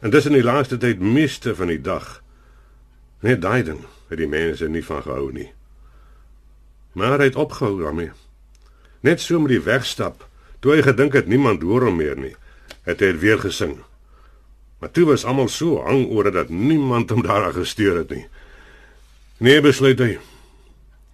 En 0.00 0.12
dis 0.12 0.28
in 0.28 0.36
die 0.36 0.44
laaste 0.44 0.78
tyd 0.78 1.02
meeste 1.02 1.56
van 1.58 1.72
die 1.72 1.80
dag. 1.80 2.20
Net 3.24 3.42
daai 3.42 3.62
ding 3.66 3.82
het 4.10 4.20
die 4.20 4.30
mense 4.30 4.68
nie 4.68 4.84
van 4.84 5.02
gehou 5.02 5.32
nie. 5.34 5.50
Maar 6.92 7.18
hy 7.18 7.30
het 7.30 7.38
opgehou 7.40 7.80
daarmee. 7.82 8.10
Net 9.00 9.20
so 9.20 9.40
met 9.40 9.54
die 9.54 9.62
wegstap, 9.64 10.26
toe 10.60 10.76
hy 10.76 10.82
gedink 10.84 11.16
het 11.16 11.30
niemand 11.30 11.64
hoor 11.66 11.88
hom 11.88 11.96
meer 11.98 12.18
nie, 12.18 12.34
het 12.86 13.00
hy 13.02 13.14
weer 13.18 13.40
gesing. 13.42 13.78
Maar 14.82 14.90
toe 14.90 15.06
was 15.08 15.24
almal 15.24 15.48
so 15.50 15.80
hang 15.86 16.06
oor 16.10 16.30
dat 16.34 16.50
niemand 16.50 17.10
hom 17.10 17.22
daar 17.22 17.52
gesteer 17.54 18.02
het 18.02 18.10
nie. 18.10 18.26
Nee, 19.42 19.60
besluit 19.62 19.98
hy. 19.98 20.16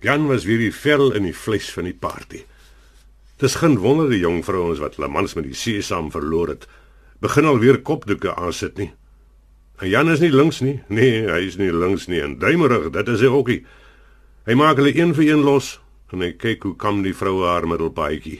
Jan 0.05 0.29
was 0.29 0.45
weer 0.45 0.61
die 0.61 0.75
vel 0.75 1.11
in 1.17 1.27
die 1.27 1.35
vleis 1.37 1.71
van 1.75 1.89
die 1.89 1.97
party. 1.97 2.45
Dis 3.39 3.57
geen 3.59 3.79
wonder 3.79 4.11
die 4.11 4.21
jong 4.23 4.43
vrouens 4.47 4.81
wat 4.83 4.99
hulle 4.99 5.11
mans 5.11 5.37
met 5.39 5.47
die 5.47 5.57
sesam 5.57 6.11
verloor 6.11 6.53
het, 6.55 6.67
begin 7.23 7.49
al 7.49 7.61
weer 7.63 7.81
kopdoeke 7.83 8.35
aansit 8.35 8.79
nie. 8.79 8.91
En 9.79 9.89
Jan 9.89 10.11
is 10.11 10.23
nie 10.23 10.33
links 10.35 10.61
nie. 10.61 10.81
Nee, 10.91 11.23
hy 11.29 11.43
is 11.47 11.59
nie 11.59 11.71
links 11.73 12.09
nie 12.11 12.23
en 12.23 12.39
duimerig, 12.43 12.91
dit 12.95 13.11
is 13.15 13.23
hy 13.23 13.31
ook 13.31 13.53
nie. 13.53 13.61
Hy 14.49 14.55
maak 14.57 14.79
hulle 14.81 14.95
een 14.97 15.11
vir 15.13 15.27
een 15.27 15.43
los 15.45 15.75
en 16.09 16.23
hy 16.25 16.31
kyk 16.41 16.63
hoe 16.65 16.77
kom 16.81 17.03
die 17.05 17.13
vroue 17.13 17.45
haar 17.45 17.67
middelpaadjie. 17.69 18.39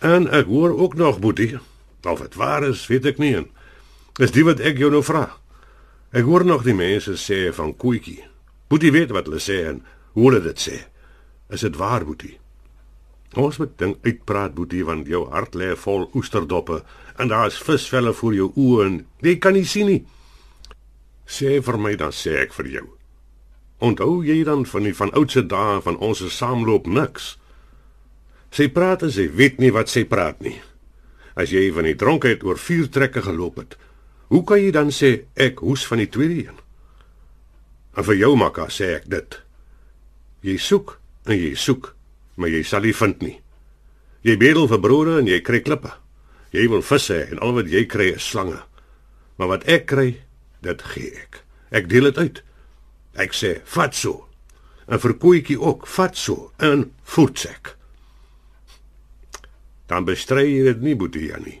En 0.00 0.24
ek 0.32 0.48
hoor 0.48 0.72
ook 0.72 0.96
nog 0.96 1.18
boetie. 1.20 1.58
Of 2.08 2.22
dit 2.24 2.38
waar 2.40 2.64
is, 2.64 2.86
weet 2.88 3.10
ek 3.12 3.20
nie. 3.20 3.34
Dis 4.16 4.32
die 4.32 4.46
wat 4.48 4.64
ek 4.64 4.80
jou 4.80 4.88
nou 4.94 5.02
vra. 5.04 5.26
Ek 6.16 6.24
hoor 6.24 6.46
nog 6.48 6.64
die 6.64 6.72
mense 6.72 7.18
sê 7.20 7.50
van 7.52 7.74
koetjie. 7.76 8.22
Boetie 8.72 8.94
weet 8.94 9.12
wat 9.12 9.28
hulle 9.28 9.42
sê 9.42 9.60
en 9.68 9.82
hoe 10.16 10.30
hulle 10.30 10.40
dit 10.48 10.64
sê. 10.64 10.80
Is 11.52 11.68
dit 11.68 11.76
waar, 11.76 12.08
boetie? 12.08 12.38
Ons 13.36 13.60
moet 13.60 13.74
ding 13.76 13.98
uitpraat, 14.00 14.54
boetie, 14.56 14.86
want 14.88 15.12
jou 15.12 15.26
hart 15.28 15.60
lê 15.60 15.74
vol 15.76 16.08
oesterdoppe 16.16 16.80
en 17.20 17.28
daar's 17.28 17.60
visvelle 17.60 18.16
voor 18.16 18.40
jou 18.40 18.52
oë 18.56 18.86
en 18.86 19.02
jy 19.20 19.36
kan 19.36 19.52
nie 19.52 19.68
sien 19.68 19.92
nie. 19.92 20.04
Sê 21.28 21.58
vir 21.60 21.76
my 21.76 21.98
dan 22.00 22.16
sê 22.16 22.40
ek 22.46 22.56
vir 22.56 22.78
jou. 22.78 22.97
Onthou 23.78 24.24
jy 24.26 24.42
dan 24.44 24.64
van 24.66 24.86
die 24.88 24.94
van 24.94 25.12
oudse 25.14 25.44
dae 25.46 25.78
van 25.84 25.98
ons 26.02 26.24
saamloop 26.34 26.86
niks? 26.90 27.36
Sy 28.50 28.66
praat 28.74 29.04
en 29.06 29.12
sy 29.14 29.28
weet 29.30 29.60
nie 29.62 29.70
wat 29.74 29.92
sy 29.92 30.02
praat 30.08 30.40
nie. 30.42 30.56
As 31.38 31.52
jy 31.54 31.68
van 31.74 31.86
die 31.86 31.98
dronkheid 31.98 32.42
oor 32.42 32.58
vier 32.58 32.88
trekke 32.90 33.22
geloop 33.22 33.60
het, 33.62 33.76
hoe 34.32 34.42
kan 34.44 34.58
jy 34.58 34.72
dan 34.74 34.90
sê 34.90 35.28
ek 35.38 35.62
hoes 35.62 35.86
van 35.86 36.02
die 36.02 36.10
tweede 36.10 36.48
een? 36.48 36.58
En 37.94 38.06
vir 38.06 38.18
jou 38.18 38.32
makka 38.38 38.66
sê 38.72 38.96
ek 38.96 39.06
dit. 39.10 39.38
Jy 40.42 40.56
soek 40.58 40.96
en 41.28 41.38
jy 41.38 41.54
soek, 41.54 41.92
maar 42.36 42.50
jy 42.50 42.64
sal 42.66 42.82
nie 42.82 42.96
vind 42.96 43.22
nie. 43.22 43.36
Jy 44.26 44.34
bedel 44.40 44.66
vir 44.70 44.82
brode 44.82 45.20
en 45.20 45.30
jy 45.30 45.38
kry 45.44 45.62
klippe. 45.62 45.92
Jy 46.50 46.66
wil 46.72 46.82
visse 46.82 47.16
en 47.28 47.38
al 47.44 47.54
wat 47.60 47.70
jy 47.70 47.84
kry 47.86 48.10
is 48.16 48.26
slange. 48.26 48.58
Maar 49.38 49.54
wat 49.54 49.66
ek 49.70 49.86
kry, 49.92 50.08
dit 50.66 50.84
gee 50.94 51.14
ek. 51.14 51.42
Ek 51.70 51.86
deel 51.90 52.10
dit 52.10 52.18
uit. 52.18 52.42
Ek 53.16 53.32
sê, 53.36 53.58
vat 53.74 53.94
so. 53.94 54.26
En 54.88 55.00
vir 55.00 55.14
koetjie 55.20 55.58
ook, 55.60 55.86
vat 55.86 56.16
so 56.16 56.50
in 56.64 56.90
voetsek. 57.04 57.74
Dan 59.88 60.04
bestry 60.04 60.44
jy 60.48 60.64
dit 60.68 60.84
nie, 60.84 60.96
Boetie 60.96 61.28
Jannie. 61.30 61.60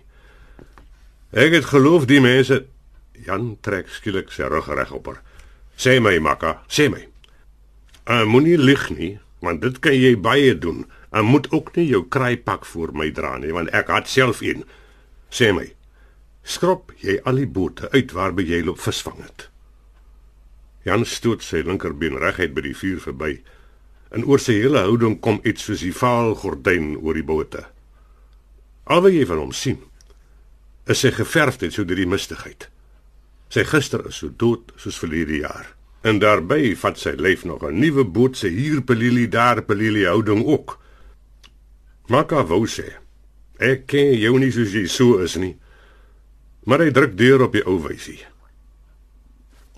Ek 1.32 1.52
het 1.52 1.70
geloof 1.72 2.06
die 2.08 2.20
mense 2.24 2.64
Jan 3.26 3.56
trek 3.64 3.88
skielik 3.92 4.30
sy 4.32 4.46
rug 4.48 4.68
reg 4.72 4.92
op 4.94 5.10
haar. 5.10 5.22
Sê 5.78 5.98
my, 6.02 6.14
makka, 6.22 6.58
sê 6.70 6.88
my. 6.92 7.02
Uh, 8.08 8.24
Moenie 8.28 8.56
lig 8.58 8.88
nie, 8.94 9.10
want 9.44 9.62
dit 9.62 9.76
kan 9.82 9.96
jy 9.96 10.14
baie 10.22 10.54
doen. 10.58 10.84
En 11.10 11.28
moet 11.28 11.48
ook 11.52 11.74
nie 11.76 11.88
jou 11.88 12.04
kraaipak 12.08 12.66
voor 12.68 12.92
my 12.96 13.10
dra 13.14 13.36
nie, 13.40 13.52
want 13.54 13.72
ek 13.76 13.90
het 13.92 14.10
self 14.10 14.42
een. 14.44 14.64
Sê 15.34 15.50
my, 15.56 15.66
skrop 16.44 16.92
jy 17.02 17.18
al 17.28 17.42
die 17.42 17.48
bote 17.48 17.90
uit 17.92 18.12
waarby 18.16 18.46
jy 18.48 18.62
loop 18.64 18.80
visvang 18.80 19.20
het? 19.24 19.47
Jan 20.88 21.04
stoot 21.04 21.44
sy 21.44 21.60
linkerbeen 21.66 22.16
reguit 22.16 22.54
by 22.56 22.64
die 22.64 22.76
vuur 22.76 23.00
verby. 23.04 23.34
En 24.14 24.24
oor 24.24 24.40
sy 24.40 24.56
hele 24.62 24.80
houding 24.86 25.18
kom 25.20 25.42
iets 25.44 25.66
soos 25.68 25.84
die 25.84 25.92
vaal 25.92 26.32
gordyn 26.40 26.94
oor 26.96 27.18
die 27.18 27.26
bote. 27.26 27.66
Al 28.88 29.04
wat 29.04 29.12
jy 29.12 29.26
van 29.28 29.42
hom 29.42 29.52
sien, 29.52 29.82
is 30.88 31.02
sy 31.04 31.12
geverfdheid 31.12 31.74
so 31.76 31.84
deur 31.84 32.00
die 32.00 32.08
mistigheid. 32.08 32.70
Sy 33.52 33.66
gister 33.68 34.06
is 34.08 34.22
so 34.22 34.32
dood 34.32 34.72
soos 34.80 34.96
verlede 35.00 35.42
jaar. 35.42 35.74
En 36.08 36.20
daarbey 36.22 36.72
vat 36.78 36.96
sy 36.96 37.12
lyf 37.18 37.44
nog 37.44 37.64
'n 37.64 37.80
nuwe 37.80 38.04
boot 38.04 38.36
se 38.36 38.48
hier 38.48 38.80
pelilie 38.80 39.28
daar 39.28 39.62
pelilie 39.62 40.06
houding 40.06 40.44
ook. 40.44 40.78
Maka 42.08 42.44
wou 42.46 42.66
sê 42.66 42.96
Ek 43.58 43.86
ken 43.86 44.14
jou 44.14 44.38
nie 44.38 44.52
soos 44.52 44.72
jy 44.72 44.86
so 44.86 45.18
is 45.18 45.36
nie. 45.36 45.56
Maar 46.64 46.78
hy 46.78 46.90
druk 46.90 47.16
deur 47.18 47.42
op 47.42 47.52
die 47.52 47.64
ou 47.66 47.78
wysie. 47.82 48.22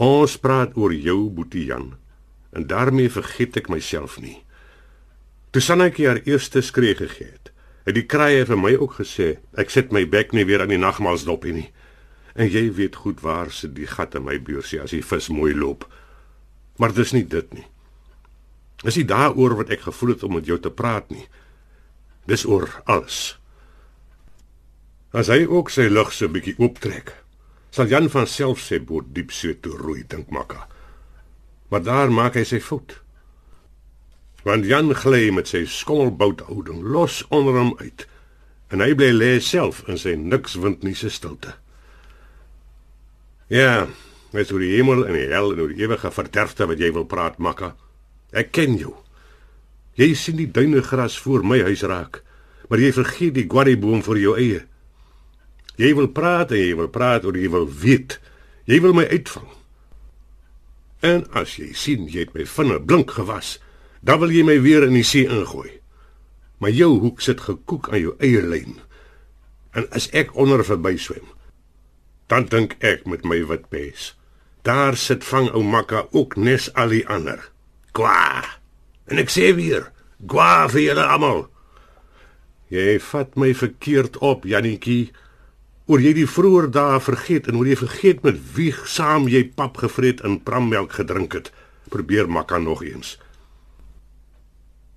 Ons 0.00 0.38
praat 0.40 0.73
oor 0.80 0.95
jou, 0.97 1.28
Boetie 1.28 1.66
Jan, 1.69 1.90
en 2.57 2.64
daarmee 2.64 3.12
vergeet 3.12 3.59
ek 3.61 3.69
myself 3.69 4.16
nie. 4.23 4.38
Toe 5.52 5.61
Sannetjie 5.61 6.07
haar 6.09 6.23
eerste 6.25 6.62
skree 6.64 6.95
gegee 6.97 7.28
het, 7.35 7.50
het 7.85 7.99
die 7.99 8.07
kraaie 8.09 8.47
vir 8.49 8.57
my 8.57 8.73
ook 8.78 8.97
gesê, 9.02 9.35
ek 9.61 9.69
sit 9.69 9.92
my 9.92 10.07
bek 10.09 10.33
nie 10.33 10.47
weer 10.49 10.64
aan 10.64 10.73
die 10.73 10.80
nagmaalsdopie 10.80 11.52
nie. 11.52 11.66
En 12.33 12.49
jy 12.49 12.71
weet 12.73 12.97
goed 13.02 13.21
waar 13.21 13.52
sit 13.52 13.75
die 13.76 13.88
gat 13.90 14.16
in 14.16 14.25
my 14.25 14.38
beursie 14.40 14.80
as 14.80 14.95
die 14.97 15.04
vis 15.04 15.28
mooi 15.28 15.52
loop. 15.52 15.85
Maar 16.80 16.97
dis 16.97 17.12
nie 17.12 17.26
dit 17.28 17.52
nie. 17.52 17.66
Dis 18.80 18.97
nie 18.97 19.09
daaroor 19.11 19.59
wat 19.61 19.76
ek 19.76 19.85
gevoel 19.90 20.14
het 20.14 20.25
om 20.25 20.38
met 20.38 20.49
jou 20.49 20.57
te 20.62 20.73
praat 20.73 21.11
nie. 21.12 21.26
Dis 22.30 22.47
oor 22.49 22.71
alles. 22.88 23.35
As 25.12 25.28
hy 25.28 25.42
ook 25.45 25.69
sy 25.69 25.90
lug 25.92 26.14
so 26.14 26.33
bietjie 26.33 26.57
ooptrek, 26.57 27.12
sal 27.71 27.91
Jan 27.91 28.11
van 28.11 28.27
self 28.27 28.62
sy 28.65 28.81
boot 28.83 29.12
diep 29.15 29.33
see 29.35 29.55
toe 29.55 29.77
roei, 29.79 30.03
dink 30.09 30.31
Makka. 30.35 30.67
Maar 31.71 31.83
daar 31.87 32.11
maak 32.11 32.39
hy 32.39 32.45
sy 32.45 32.61
fout. 32.62 32.97
Want 34.47 34.67
Jan 34.67 34.95
gly 34.97 35.29
met 35.35 35.50
sy 35.50 35.65
skommelbouthouding 35.69 36.83
los 36.83 37.23
onder 37.31 37.59
hom 37.61 37.75
uit 37.79 38.07
en 38.71 38.83
hy 38.85 38.95
bly 38.95 39.11
lê 39.15 39.31
self 39.43 39.83
in 39.91 39.99
sy 39.99 40.15
niks 40.15 40.55
wind 40.62 40.85
nie 40.87 40.95
se 40.95 41.11
stilte. 41.11 41.57
Ja, 43.50 43.89
met 44.31 44.53
oor 44.55 44.62
die 44.62 44.77
hemel 44.77 45.03
en 45.09 45.17
die 45.19 45.27
hel 45.33 45.50
en 45.57 45.73
die 45.73 45.83
ewige 45.83 46.12
verderfte 46.15 46.69
wat 46.71 46.79
jy 46.79 46.93
wil 46.95 47.07
praat, 47.11 47.41
Makka. 47.43 47.73
Ek 48.31 48.53
ken 48.55 48.77
jou. 48.79 48.95
Jy 49.99 50.12
sien 50.15 50.39
die 50.39 50.50
duine 50.50 50.85
gras 50.87 51.17
voor 51.19 51.43
my 51.43 51.59
huis 51.67 51.83
raak, 51.83 52.23
maar 52.71 52.79
jy 52.79 52.93
vergeet 52.95 53.35
die 53.35 53.49
guariboom 53.50 54.05
vir 54.07 54.21
jou 54.23 54.37
eie. 54.39 54.61
Jy 55.81 55.95
wil 55.97 56.11
praat 56.13 56.53
jy 56.53 56.75
wil 56.77 56.91
praat 56.93 57.25
oor 57.25 57.37
jy 57.39 57.49
wil 57.53 57.65
weet. 57.65 58.19
Jy 58.69 58.81
wil 58.85 58.93
my 58.97 59.07
uitvang. 59.09 59.49
En 61.01 61.25
as 61.37 61.57
jy 61.57 61.71
sien 61.73 62.05
jy 62.05 62.27
het 62.27 62.35
my 62.37 62.45
vinne 62.45 62.77
blink 62.85 63.15
gewas, 63.17 63.57
dan 64.05 64.21
wil 64.21 64.33
jy 64.33 64.45
my 64.45 64.59
weer 64.61 64.85
in 64.85 64.99
die 64.99 65.07
see 65.07 65.25
ingooi. 65.25 65.79
Maar 66.61 66.77
jou 66.77 66.91
hoek 67.01 67.25
sit 67.25 67.41
gekoek 67.41 67.89
aan 67.89 68.03
jou 68.03 68.15
eie 68.21 68.43
lyn. 68.45 68.77
En 69.73 69.87
as 69.97 70.11
ek 70.13 70.35
onder 70.37 70.61
verby 70.67 70.99
swem, 71.01 71.25
dan 72.29 72.45
dink 72.53 72.77
ek 72.85 73.07
met 73.09 73.25
my 73.25 73.41
wit 73.49 73.71
pes. 73.73 74.13
Daar 74.69 74.99
sit 75.01 75.25
vang 75.25 75.49
ou 75.57 75.65
makka 75.65 76.05
ook 76.13 76.37
nes 76.37 76.69
al 76.77 76.93
die 76.93 77.07
ander. 77.09 77.41
Kwa. 77.97 78.45
En 79.09 79.19
ek 79.23 79.33
sê 79.33 79.55
weer, 79.57 79.89
kwa 80.29 80.69
vir 80.69 80.91
julle 80.91 81.07
almal. 81.09 81.47
Jy 82.71 83.01
vat 83.09 83.33
my 83.41 83.55
verkeerd 83.57 84.21
op, 84.21 84.45
Jannetjie 84.45 85.09
oor 85.90 85.99
jy 85.99 86.12
die 86.20 86.28
vroeë 86.30 86.68
dae 86.70 87.00
vergeet 87.02 87.49
en 87.50 87.56
oor 87.59 87.66
jy 87.66 87.76
vergeet 87.80 88.20
met 88.23 88.38
wie 88.54 88.70
saam 88.87 89.26
jy 89.30 89.42
pap 89.59 89.80
gevreet 89.82 90.23
en 90.26 90.38
prammelk 90.47 90.94
gedrink 91.00 91.35
het. 91.35 91.50
Probeer 91.90 92.30
makka 92.30 92.61
nog 92.62 92.85
eens. 92.87 93.16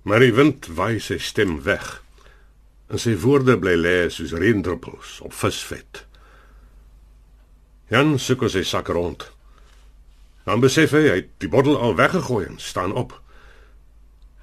Maar 0.06 0.22
die 0.22 0.34
wind 0.36 0.68
waai 0.70 1.00
sy 1.02 1.18
stem 1.18 1.58
weg. 1.66 1.98
En 2.86 3.02
sy 3.02 3.16
woorde 3.18 3.58
bly 3.58 3.74
lê 3.80 3.96
soos 4.12 4.36
reendruppels 4.38 5.18
op 5.26 5.34
visvet. 5.34 6.04
Jan 7.90 8.14
soek 8.22 8.46
sy 8.52 8.62
sak 8.62 8.92
rond. 8.94 9.26
Dan 10.46 10.62
besef 10.62 10.94
hy 10.94 11.06
hy 11.08 11.20
het 11.24 11.30
die 11.42 11.50
bottel 11.50 11.74
al 11.74 11.98
weggegooi 11.98 12.44
en 12.46 12.60
staan 12.62 12.94
op. 12.94 13.16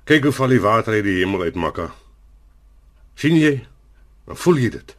Kyk 0.10 0.27
hoe 0.27 0.36
val 0.36 0.51
die 0.51 0.63
water 0.63 1.00
uit 1.00 1.08
die 1.08 1.22
hemel 1.22 1.48
uit 1.48 1.55
makka. 1.55 1.93
sien 3.15 3.38
jy? 3.38 3.62
Dan 4.25 4.36
voel 4.36 4.58
jy 4.58 4.70
dit. 4.75 4.98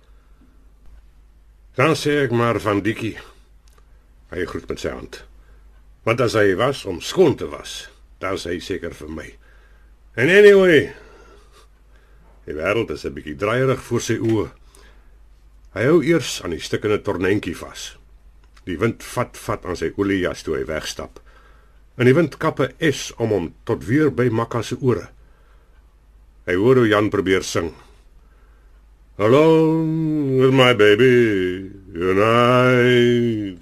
Dan 1.73 1.95
sê 1.97 2.19
ek 2.27 2.33
maar 2.37 2.59
van 2.61 2.83
Dikkie. 2.85 3.15
Hy 4.33 4.45
groet 4.49 4.69
met 4.69 4.81
sy 4.83 4.91
hand. 4.93 5.23
Want 6.05 6.21
as 6.21 6.35
hy 6.37 6.53
was 6.61 6.83
om 6.85 7.01
skoon 7.01 7.39
te 7.41 7.47
was, 7.49 7.87
dan 8.21 8.37
sê 8.37 8.57
hy 8.57 8.61
seker 8.61 8.93
vir 8.97 9.09
my. 9.09 9.29
And 10.21 10.29
anyway, 10.29 10.91
die 12.45 12.57
wêreld 12.59 12.91
is 12.93 13.07
'n 13.07 13.15
bietjie 13.15 13.39
draaierig 13.41 13.81
voor 13.81 14.01
sy 14.01 14.19
oë. 14.21 14.51
Hy 15.73 15.85
hou 15.89 16.03
eers 16.05 16.43
aan 16.45 16.53
die 16.53 16.61
stukkende 16.61 17.01
tornentjie 17.01 17.57
vas. 17.57 17.97
Die 18.67 18.77
wind 18.79 19.03
vat 19.03 19.37
vat 19.37 19.65
aan 19.65 19.77
sy 19.77 19.93
oliejas 19.97 20.43
toe 20.43 20.59
hy 20.59 20.65
wegstap. 20.69 21.21
En 21.97 22.05
die 22.05 22.15
wind 22.15 22.37
kappe 22.37 22.75
is 22.79 23.13
om 23.17 23.29
hom 23.29 23.55
tot 23.65 23.85
weer 23.85 24.11
by 24.11 24.29
Makka 24.29 24.63
se 24.63 24.77
ore. 24.81 25.09
Hy 26.45 26.55
hoor 26.55 26.77
hoe 26.77 26.89
Jan 26.89 27.11
probeer 27.11 27.43
sing. 27.43 27.73
Alone 29.19 30.39
with 30.41 30.55
my 30.55 30.73
baby 30.73 31.69
tonight. 31.93 33.61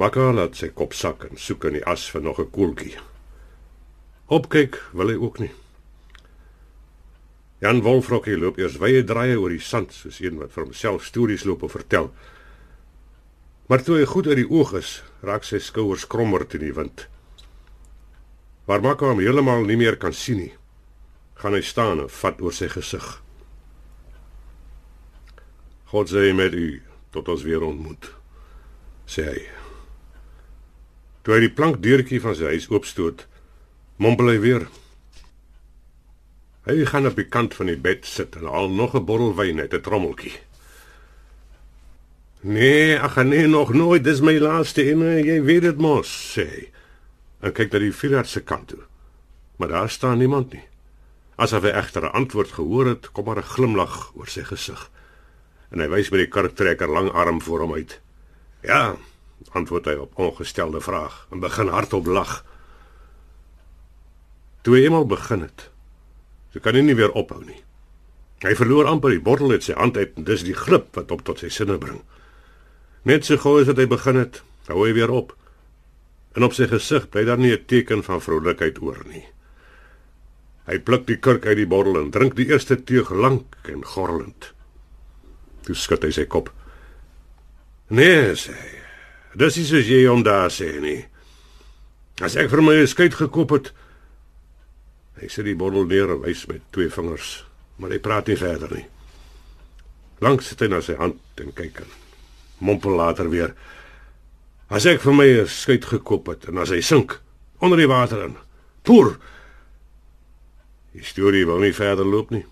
Makka 0.00 0.30
laat 0.32 0.56
sy 0.56 0.70
kop 0.72 0.94
sak 0.96 1.26
en 1.28 1.36
soek 1.36 1.66
in 1.68 1.76
die 1.76 1.82
as 1.84 2.06
vir 2.08 2.22
nog 2.24 2.40
'n 2.40 2.48
koeltjie. 2.48 2.96
Opkyk 4.32 4.80
wil 4.96 5.08
hy 5.12 5.16
ook 5.20 5.38
nie. 5.38 5.50
Jan 7.60 7.82
Wolfrokkie 7.82 8.38
loop 8.38 8.56
eers 8.56 8.78
wye 8.80 9.04
draaie 9.04 9.36
oor 9.36 9.50
die 9.50 9.60
sand 9.60 9.92
soos 9.92 10.20
een 10.20 10.38
wat 10.38 10.52
vir 10.52 10.64
homself 10.64 11.04
stories 11.04 11.44
loop 11.44 11.62
of 11.62 11.72
vertel. 11.72 12.10
Maar 13.68 13.82
toe 13.82 13.98
hy 13.98 14.06
goed 14.06 14.26
uit 14.26 14.36
die 14.36 14.50
oog 14.50 14.72
is, 14.72 15.02
raak 15.20 15.44
sy 15.44 15.58
skouers 15.58 16.06
krommer 16.06 16.48
teen 16.48 16.64
die 16.64 16.72
wind. 16.72 17.06
Waar 18.64 18.80
Makka 18.80 19.06
hom 19.06 19.20
heeltemal 19.20 19.64
nie 19.64 19.76
meer 19.76 19.96
kan 19.96 20.12
sien 20.12 20.38
nie, 20.38 20.54
gaan 21.34 21.52
hy 21.52 21.60
staan 21.60 22.00
en 22.00 22.08
vat 22.08 22.40
oor 22.40 22.52
sy 22.52 22.68
gesig. 22.68 23.22
God 25.92 26.08
sê 26.08 26.30
met 26.32 26.54
u 26.56 26.80
tot 27.12 27.26
ons 27.28 27.42
weer 27.44 27.60
ontmoet, 27.60 28.06
sê 29.04 29.26
hy. 29.28 29.40
Toe 31.20 31.34
hy 31.34 31.40
die 31.44 31.52
plankdeurtjie 31.52 32.20
van 32.24 32.32
sy 32.38 32.54
huis 32.54 32.70
oopstoot, 32.72 33.26
mompel 34.00 34.30
hy 34.32 34.38
weer. 34.40 34.64
Hy 36.64 36.78
gaan 36.88 37.10
op 37.10 37.18
die 37.20 37.26
kant 37.28 37.52
van 37.58 37.68
die 37.68 37.76
bed 37.76 38.08
sit 38.08 38.38
en 38.40 38.48
al 38.48 38.72
nog 38.72 38.96
'n 38.96 39.04
bottel 39.04 39.36
wyn 39.36 39.60
uit 39.60 39.74
'n 39.74 39.84
trommeltjie. 39.84 40.32
Nee, 42.40 42.98
ag 42.98 43.16
nee, 43.24 43.46
nog 43.46 43.72
nooit, 43.72 44.04
dis 44.04 44.20
my 44.20 44.38
laaste 44.38 44.82
een, 44.88 45.04
jy 45.26 45.42
weet 45.42 45.62
dit 45.62 45.76
mos, 45.76 46.08
sê 46.08 46.48
hy. 46.48 46.64
En 47.42 47.52
kyk 47.52 47.72
na 47.72 47.78
die 47.78 47.92
vuurhard 47.92 48.28
se 48.28 48.40
kant 48.40 48.68
toe. 48.68 48.82
Maar 49.56 49.68
daar 49.68 49.90
staan 49.90 50.18
niemand 50.18 50.52
nie. 50.52 50.64
Asof 51.36 51.62
hy 51.62 51.68
egter 51.68 52.02
'n 52.02 52.16
antwoord 52.16 52.52
gehoor 52.52 52.86
het, 52.86 53.12
kom 53.12 53.24
maar 53.24 53.38
'n 53.38 53.52
glimlag 53.54 54.12
oor 54.16 54.28
sy 54.28 54.42
gesig. 54.42 54.90
En 55.72 55.80
hy 55.80 55.88
wys 55.88 56.10
met 56.12 56.26
die 56.26 56.32
karktrekker 56.32 56.90
lang 56.92 57.10
arm 57.16 57.40
voor 57.42 57.64
hom 57.64 57.74
uit. 57.74 57.96
Ja, 58.62 58.96
antwoord 59.56 59.88
hy 59.88 59.96
op 60.04 60.18
ongestelde 60.20 60.80
vraag 60.84 61.26
en 61.32 61.40
begin 61.40 61.72
hardop 61.72 62.06
lag. 62.06 62.42
Toe 64.62 64.76
hy 64.76 64.84
eendag 64.86 65.08
begin 65.10 65.42
het, 65.48 65.68
so 66.52 66.62
kan 66.62 66.76
hy 66.78 66.84
nie 66.86 66.96
weer 66.98 67.14
ophou 67.18 67.40
nie. 67.42 67.62
Hy 68.42 68.54
verloor 68.58 68.88
amper 68.90 69.14
die 69.14 69.22
bottel 69.22 69.54
uit 69.54 69.64
sy 69.64 69.74
hand 69.78 69.96
uit 69.98 70.16
en 70.18 70.26
dis 70.26 70.44
die 70.46 70.56
grip 70.56 70.92
wat 70.98 71.10
op 71.14 71.24
tot 71.26 71.42
sy 71.42 71.50
sinne 71.50 71.78
bring. 71.82 72.02
Net 73.08 73.26
so 73.26 73.38
gou 73.38 73.56
as 73.60 73.70
hy 73.70 73.86
begin 73.90 74.18
het, 74.20 74.42
hou 74.68 74.84
hy 74.84 74.92
weer 74.94 75.10
op. 75.10 75.34
En 76.36 76.46
op 76.46 76.54
sy 76.54 76.68
gesig 76.70 77.08
bly 77.10 77.24
daar 77.26 77.38
nie 77.38 77.52
'n 77.52 77.66
teken 77.66 78.02
van 78.02 78.20
vrolikheid 78.20 78.82
oor 78.82 79.02
nie. 79.06 79.26
Hy 80.66 80.78
pluk 80.78 81.06
die 81.06 81.18
kurk 81.18 81.46
uit 81.46 81.56
die 81.56 81.66
bottel 81.66 81.98
en 81.98 82.10
drink 82.10 82.36
die 82.36 82.46
eerste 82.46 82.76
teug 82.76 83.10
lank 83.10 83.56
en 83.64 83.84
gorrelend. 83.84 84.52
Toe 85.66 85.74
skud 85.74 86.04
hy 86.04 86.10
sy 86.10 86.24
kop. 86.26 86.50
Nee, 87.90 88.34
sê 88.34 88.52
hy. 88.56 88.72
Dis 89.38 89.56
is 89.56 89.68
soos 89.68 89.88
jy 89.88 90.06
hom 90.06 90.22
daar 90.22 90.50
sê 90.52 90.80
nie. 90.80 91.04
As 92.20 92.36
ek 92.36 92.50
vir 92.50 92.62
my 92.62 92.74
'n 92.82 92.86
skuit 92.86 93.14
gekoop 93.14 93.50
het, 93.50 93.72
Hy 95.22 95.28
sit 95.30 95.46
die 95.46 95.54
bottel 95.54 95.84
neer 95.86 96.10
en 96.10 96.22
wys 96.24 96.48
met 96.50 96.64
twee 96.74 96.90
vingers, 96.90 97.44
maar 97.78 97.92
hy 97.94 98.00
praat 98.02 98.26
nie 98.26 98.38
verder 98.40 98.72
nie. 98.74 98.86
Langs 100.22 100.48
sit 100.50 100.64
hy 100.64 100.68
na 100.72 100.80
sy 100.82 100.96
hand 100.98 101.42
en 101.42 101.52
kyk 101.54 101.78
en 101.84 101.92
mompel 102.62 102.96
later 102.98 103.30
weer. 103.30 103.52
As 104.66 104.86
ek 104.90 104.98
vir 105.04 105.14
my 105.14 105.28
'n 105.28 105.46
skuit 105.46 105.84
gekoop 105.84 106.26
het 106.26 106.48
en 106.48 106.58
as 106.58 106.70
hy 106.70 106.80
sink 106.80 107.20
onder 107.60 107.78
die 107.78 107.86
water 107.86 108.24
in. 108.24 108.36
Poer. 108.82 109.18
Die 110.92 111.04
storie 111.04 111.46
wil 111.46 111.58
nie 111.58 111.72
verder 111.72 112.04
loop 112.04 112.30
nie. 112.30 112.44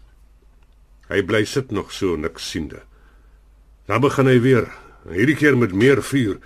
Hy 1.08 1.22
bly 1.22 1.44
sit 1.44 1.72
nog 1.72 1.92
so 1.92 2.16
niks 2.16 2.50
siende. 2.50 2.82
Dan 3.90 4.04
begin 4.04 4.28
hy 4.30 4.38
weer, 4.38 4.68
hierdie 5.10 5.34
keer 5.34 5.56
met 5.58 5.72
meer 5.74 5.98
vuur. 6.06 6.36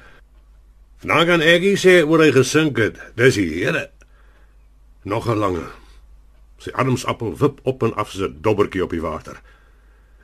Nou 1.05 1.25
gaan 1.29 1.43
ek 1.45 1.67
sê 1.77 1.99
oor 2.01 2.23
hy 2.25 2.31
gesink 2.33 2.79
het. 2.81 2.97
Dis 3.21 3.37
die 3.37 3.51
Here. 3.53 3.91
Nog 5.05 5.29
'n 5.29 5.37
lange 5.37 5.67
Sy 6.57 6.71
ademsappel 6.73 7.37
wip 7.37 7.59
op 7.69 7.83
en 7.83 7.93
af 8.01 8.11
soos 8.11 8.31
'n 8.31 8.41
dobbertjie 8.41 8.83
op 8.83 8.91
die 8.91 9.03
water. 9.03 9.37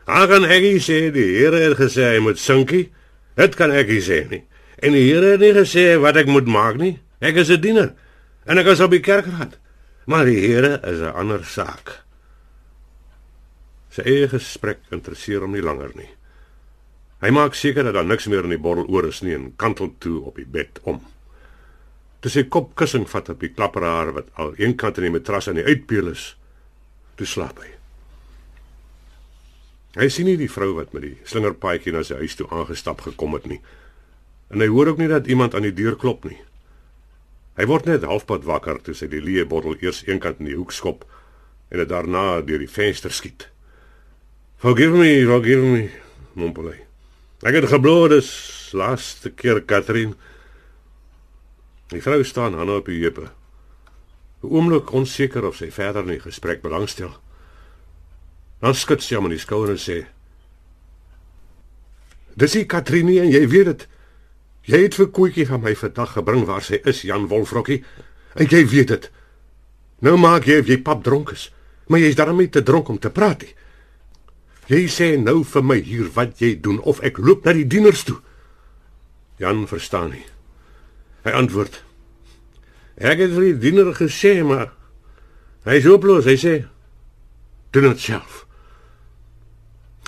"Hagan 0.07 0.45
Eggy 0.45 0.79
sê 0.81 1.13
die 1.13 1.37
Here 1.37 1.57
het 1.57 1.77
gesê 1.77 2.17
hy 2.17 2.19
moet 2.19 2.39
sinkie. 2.39 2.93
Dit 3.37 3.55
kan 3.55 3.71
nie 3.71 4.01
sê 4.01 4.29
nie. 4.31 4.45
En 4.79 4.93
die 4.93 5.13
Here 5.13 5.27
het 5.27 5.41
nie 5.41 5.53
gesê 5.53 6.01
wat 6.01 6.17
ek 6.17 6.27
moet 6.27 6.47
maak 6.47 6.77
nie. 6.77 7.01
Ek 7.21 7.35
is 7.37 7.51
'n 7.51 7.61
diener 7.61 7.95
en 8.47 8.59
ek 8.59 8.67
is 8.67 8.81
op 8.81 8.91
die 8.91 9.01
kerkraad. 9.01 9.59
Maar 10.07 10.25
die 10.25 10.41
Here 10.41 10.81
is 10.85 11.01
'n 11.01 11.15
ander 11.15 11.45
saak." 11.45 12.03
Sy 13.91 14.03
eie 14.03 14.29
gesprek 14.29 14.79
interesseer 14.91 15.41
hom 15.41 15.53
nie 15.53 15.63
langer 15.63 15.91
nie. 15.95 16.09
Hy 17.21 17.31
maak 17.37 17.57
seker 17.59 17.85
dat 17.85 17.99
daar 17.99 18.07
niks 18.09 18.31
meer 18.33 18.47
in 18.49 18.55
die 18.55 18.61
bottel 18.61 18.89
oor 18.89 19.11
is 19.11 19.21
nie 19.21 19.35
en 19.37 19.51
kantel 19.61 19.93
toe 20.01 20.23
op 20.25 20.39
die 20.41 20.49
bed 20.49 20.81
om. 20.89 21.03
Toe 22.25 22.33
sy 22.33 22.47
kop 22.49 22.73
kussing 22.81 23.05
vat 23.09 23.29
op 23.33 23.45
die 23.45 23.53
klapperhaar 23.53 24.15
wat 24.17 24.33
al 24.41 24.55
eenkant 24.61 25.01
in 25.01 25.09
die 25.09 25.13
matras 25.19 25.49
aan 25.49 25.61
die 25.61 25.67
uitpeel 25.69 26.13
is, 26.15 26.35
toe 27.21 27.29
slaap 27.29 27.61
hy. 27.61 27.69
Hy 30.01 30.09
sien 30.13 30.29
nie 30.31 30.39
die 30.41 30.49
vrou 30.49 30.73
wat 30.79 30.95
met 30.97 31.05
die 31.05 31.17
slingerpaadjie 31.29 31.93
na 31.93 32.05
sy 32.07 32.21
huis 32.23 32.37
toe 32.39 32.49
aangestap 32.55 33.03
gekom 33.05 33.37
het 33.37 33.49
nie. 33.51 33.61
En 34.49 34.63
hy 34.63 34.71
hoor 34.73 34.93
ook 34.93 35.01
nie 35.03 35.11
dat 35.11 35.29
iemand 35.29 35.55
aan 35.55 35.67
die 35.67 35.77
deur 35.77 35.99
klop 36.01 36.25
nie. 36.29 36.39
Hy 37.61 37.67
word 37.69 37.89
net 37.91 38.07
halfpad 38.09 38.47
wakker 38.49 38.81
toe 38.85 38.95
sy 38.97 39.11
die 39.11 39.21
leë 39.21 39.49
bottel 39.51 39.77
eers 39.83 40.05
eenkant 40.07 40.41
in 40.41 40.49
die 40.49 40.57
hoek 40.57 40.73
skop 40.73 41.05
en 41.69 41.83
dit 41.83 41.91
daarna 41.91 42.41
deur 42.47 42.63
die 42.63 42.71
venster 42.71 43.13
skiet. 43.13 43.51
Forgive 44.63 44.97
me, 44.97 45.11
forgive 45.29 45.67
me, 45.67 45.91
mompel 46.39 46.73
hy. 46.73 46.90
Ek 47.41 47.57
het 47.57 47.71
gebloed, 47.73 48.13
dis 48.13 48.31
laaste 48.77 49.31
keer, 49.33 49.63
Katherine. 49.65 50.13
Die 51.89 52.03
vrou 52.05 52.21
staan 52.25 52.59
aan 52.61 52.69
op 52.69 52.91
die 52.91 53.01
heupe. 53.01 53.31
'n 54.43 54.49
Oomblik 54.49 54.93
onseker 54.93 55.45
of 55.45 55.57
sy 55.57 55.71
verder 55.71 56.03
in 56.03 56.19
die 56.19 56.21
gesprek 56.21 56.61
belangstel. 56.63 57.17
Dan 58.61 58.75
skud 58.75 59.03
sy 59.03 59.15
hom 59.15 59.25
in 59.25 59.37
die 59.37 59.41
skouer 59.41 59.71
en 59.71 59.81
sê: 59.81 60.07
"Dis 62.37 62.53
die 62.53 62.67
Katrine 62.67 63.21
en 63.21 63.31
jy 63.31 63.49
weet 63.49 63.65
dit. 63.65 63.89
Jy 64.63 64.83
het 64.83 64.95
vir 64.95 65.07
koetjie 65.07 65.47
van 65.47 65.61
my 65.61 65.75
vandag 65.75 66.13
gebring 66.13 66.45
waar 66.45 66.63
sy 66.63 66.81
is, 66.85 67.03
Jan 67.03 67.27
Wolfrokkie. 67.29 67.85
En 68.35 68.47
jy 68.47 68.67
weet 68.67 68.89
dit. 68.89 69.11
Nou 70.01 70.17
maak 70.17 70.45
jy 70.45 70.61
of 70.61 70.67
jy 70.67 70.83
pap 70.83 71.03
dronk 71.03 71.31
is, 71.31 71.53
maar 71.87 72.01
jy's 72.01 72.15
daarmee 72.15 72.49
te 72.49 72.63
dronk 72.63 72.89
om 72.89 72.99
te 72.99 73.11
praat. 73.11 73.43
Nie. 73.43 73.55
Jy 74.71 74.85
sê 74.87 75.13
nou 75.19 75.41
vir 75.43 75.65
my 75.67 75.81
hier 75.83 76.11
wat 76.15 76.39
jy 76.39 76.55
doen 76.63 76.79
of 76.87 77.03
ek 77.03 77.19
loop 77.19 77.45
na 77.45 77.57
die 77.57 77.67
dieners 77.67 78.05
toe." 78.07 78.21
Jan 79.41 79.65
verstaan 79.67 80.13
nie. 80.15 80.27
Hy 81.25 81.33
antwoord: 81.37 81.81
Ek 83.01 83.19
het 83.23 83.33
vir 83.33 83.47
die 83.49 83.59
diener 83.59 83.95
gesê, 83.97 84.41
maar 84.45 84.75
hy 85.65 85.79
is 85.81 85.89
hopeloos. 85.89 86.29
Hy 86.29 86.37
sê: 86.37 86.55
Doen 87.73 87.89
dit 87.89 88.03
self. 88.03 88.45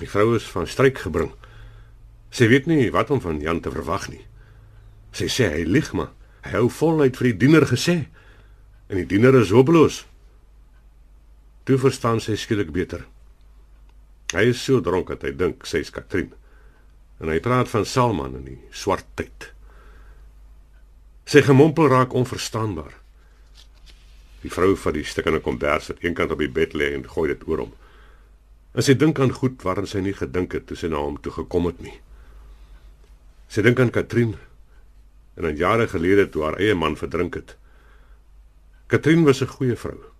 Die 0.01 0.09
vrou 0.11 0.35
is 0.37 0.49
van 0.53 0.69
stryk 0.69 1.01
gebring. 1.05 1.31
Sy 2.33 2.49
weet 2.51 2.69
nie 2.69 2.91
wat 2.93 3.13
om 3.13 3.21
van 3.25 3.41
Jan 3.41 3.61
te 3.65 3.73
verwag 3.73 4.09
nie. 4.13 4.25
Sy 5.17 5.29
sê 5.33 5.49
hy 5.53 5.65
lieg 5.69 5.93
maar. 5.97 6.11
Hy 6.43 6.57
hou 6.57 6.69
voluit 6.73 7.17
vir 7.17 7.31
die 7.31 7.39
diener 7.45 7.69
gesê. 7.71 8.03
En 8.91 8.99
die 8.99 9.09
diener 9.09 9.37
is 9.41 9.53
hopeloos. 9.55 10.03
Toe 11.69 11.79
verstaan 11.79 12.21
sy 12.21 12.35
skielik 12.37 12.73
beter. 12.75 13.05
Hy 14.33 14.49
is 14.49 14.63
so 14.65 14.81
dronk 14.81 15.11
dat 15.13 15.27
hy 15.27 15.35
dink 15.37 15.67
sy's 15.69 15.93
Katrin. 15.93 16.33
En 17.21 17.29
hy 17.29 17.39
praat 17.45 17.69
van 17.69 17.85
Salman 17.87 18.39
in 18.41 18.47
die 18.49 18.59
swart 18.73 19.07
tyd. 19.19 19.51
Sy 21.29 21.45
gemompel 21.45 21.91
raak 21.93 22.17
onverstaanbaar. 22.17 22.95
Die 24.43 24.51
vrou 24.51 24.73
vat 24.75 24.97
die 24.97 25.05
stuk 25.07 25.29
in 25.31 25.37
'n 25.37 25.45
kombers 25.45 25.89
wat 25.89 26.03
eenkant 26.03 26.33
op 26.33 26.39
die 26.39 26.51
bed 26.51 26.73
lê 26.75 26.95
en 26.95 27.09
gooi 27.09 27.29
dit 27.29 27.47
oor 27.47 27.59
hom. 27.59 27.73
En 28.75 28.83
sy 28.83 28.95
dink 28.95 29.21
aan 29.21 29.33
goed 29.33 29.63
waaraan 29.63 29.87
sy 29.87 30.01
nie 30.01 30.17
gedink 30.17 30.53
het 30.53 30.67
toe 30.67 30.77
sy 30.77 30.89
na 30.89 30.97
hom 30.97 31.21
toe 31.21 31.33
gekom 31.33 31.67
het 31.67 31.81
nie. 31.81 32.01
Sy 33.49 33.63
dink 33.63 33.81
aan 33.81 33.91
Katrin 33.91 34.37
en 35.37 35.45
aan 35.45 35.57
jare 35.57 35.89
gelede 35.89 36.29
toe 36.29 36.43
haar 36.43 36.59
eie 36.59 36.75
man 36.75 36.97
verdrink 36.97 37.35
het. 37.35 37.57
Katrin 38.89 39.25
was 39.25 39.43
'n 39.43 39.47
goeie 39.47 39.77
vrou. 39.77 40.12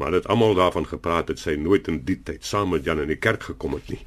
Maar 0.00 0.16
dit 0.16 0.26
almal 0.32 0.56
daarvan 0.56 0.88
gepraat 0.88 1.28
het 1.28 1.42
sy 1.42 1.58
nooit 1.60 1.88
in 1.92 2.00
die 2.08 2.18
tyd 2.24 2.44
saam 2.48 2.72
met 2.72 2.88
Jan 2.88 3.02
in 3.04 3.12
die 3.12 3.20
kerk 3.20 3.50
gekom 3.52 3.76
het 3.76 3.92
nie. 3.92 4.00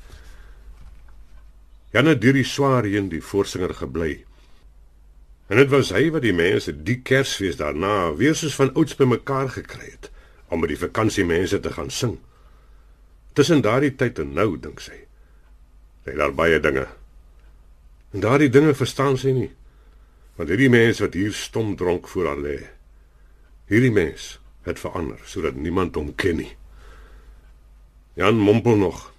Jan 1.93 2.10
het 2.10 2.21
deur 2.21 2.34
die 2.34 2.47
swaar 2.47 2.89
heen 2.89 3.12
die 3.13 3.21
voorsinger 3.21 3.75
gebly 3.77 4.23
En 5.53 5.60
dit 5.60 5.69
was 5.69 5.91
hy 5.93 6.08
wat 6.13 6.23
die 6.23 6.36
mense 6.36 6.71
die 6.88 6.99
Kersfees 7.06 7.60
daarna 7.60 8.13
weer 8.17 8.36
soos 8.38 8.56
van 8.58 8.71
ouds 8.73 8.95
bymekaar 8.97 9.51
gekry 9.53 9.89
het 9.91 10.10
om 10.53 10.62
met 10.63 10.71
die 10.71 10.79
vakansiemense 10.79 11.60
te 11.60 11.71
gaan 11.73 11.89
sing. 11.89 12.19
Tussen 13.34 13.63
daardie 13.65 13.95
tyd 13.97 14.19
en 14.21 14.36
nou 14.38 14.53
dink 14.62 14.82
sy. 14.82 14.99
Sy 16.06 16.13
daar 16.17 16.36
baie 16.38 16.60
dinge. 16.62 16.86
En 18.13 18.21
daardie 18.21 18.51
dinge 18.53 18.75
verstaan 18.77 19.17
sy 19.17 19.34
nie. 19.34 19.49
Want 20.38 20.53
hierdie 20.53 20.69
mense 20.73 21.06
wat 21.06 21.17
hier 21.17 21.34
stom 21.34 21.73
dronk 21.77 22.10
voor 22.10 22.32
haar 22.32 22.41
lê. 22.41 22.58
Hierdie 23.69 23.93
mense 23.93 24.41
het 24.67 24.80
verander 24.80 25.19
sodat 25.28 25.56
niemand 25.56 25.95
hom 25.95 26.13
ken 26.15 26.39
nie. 26.41 26.52
Jan 28.19 28.38
mompel 28.38 28.78
nog. 28.78 29.10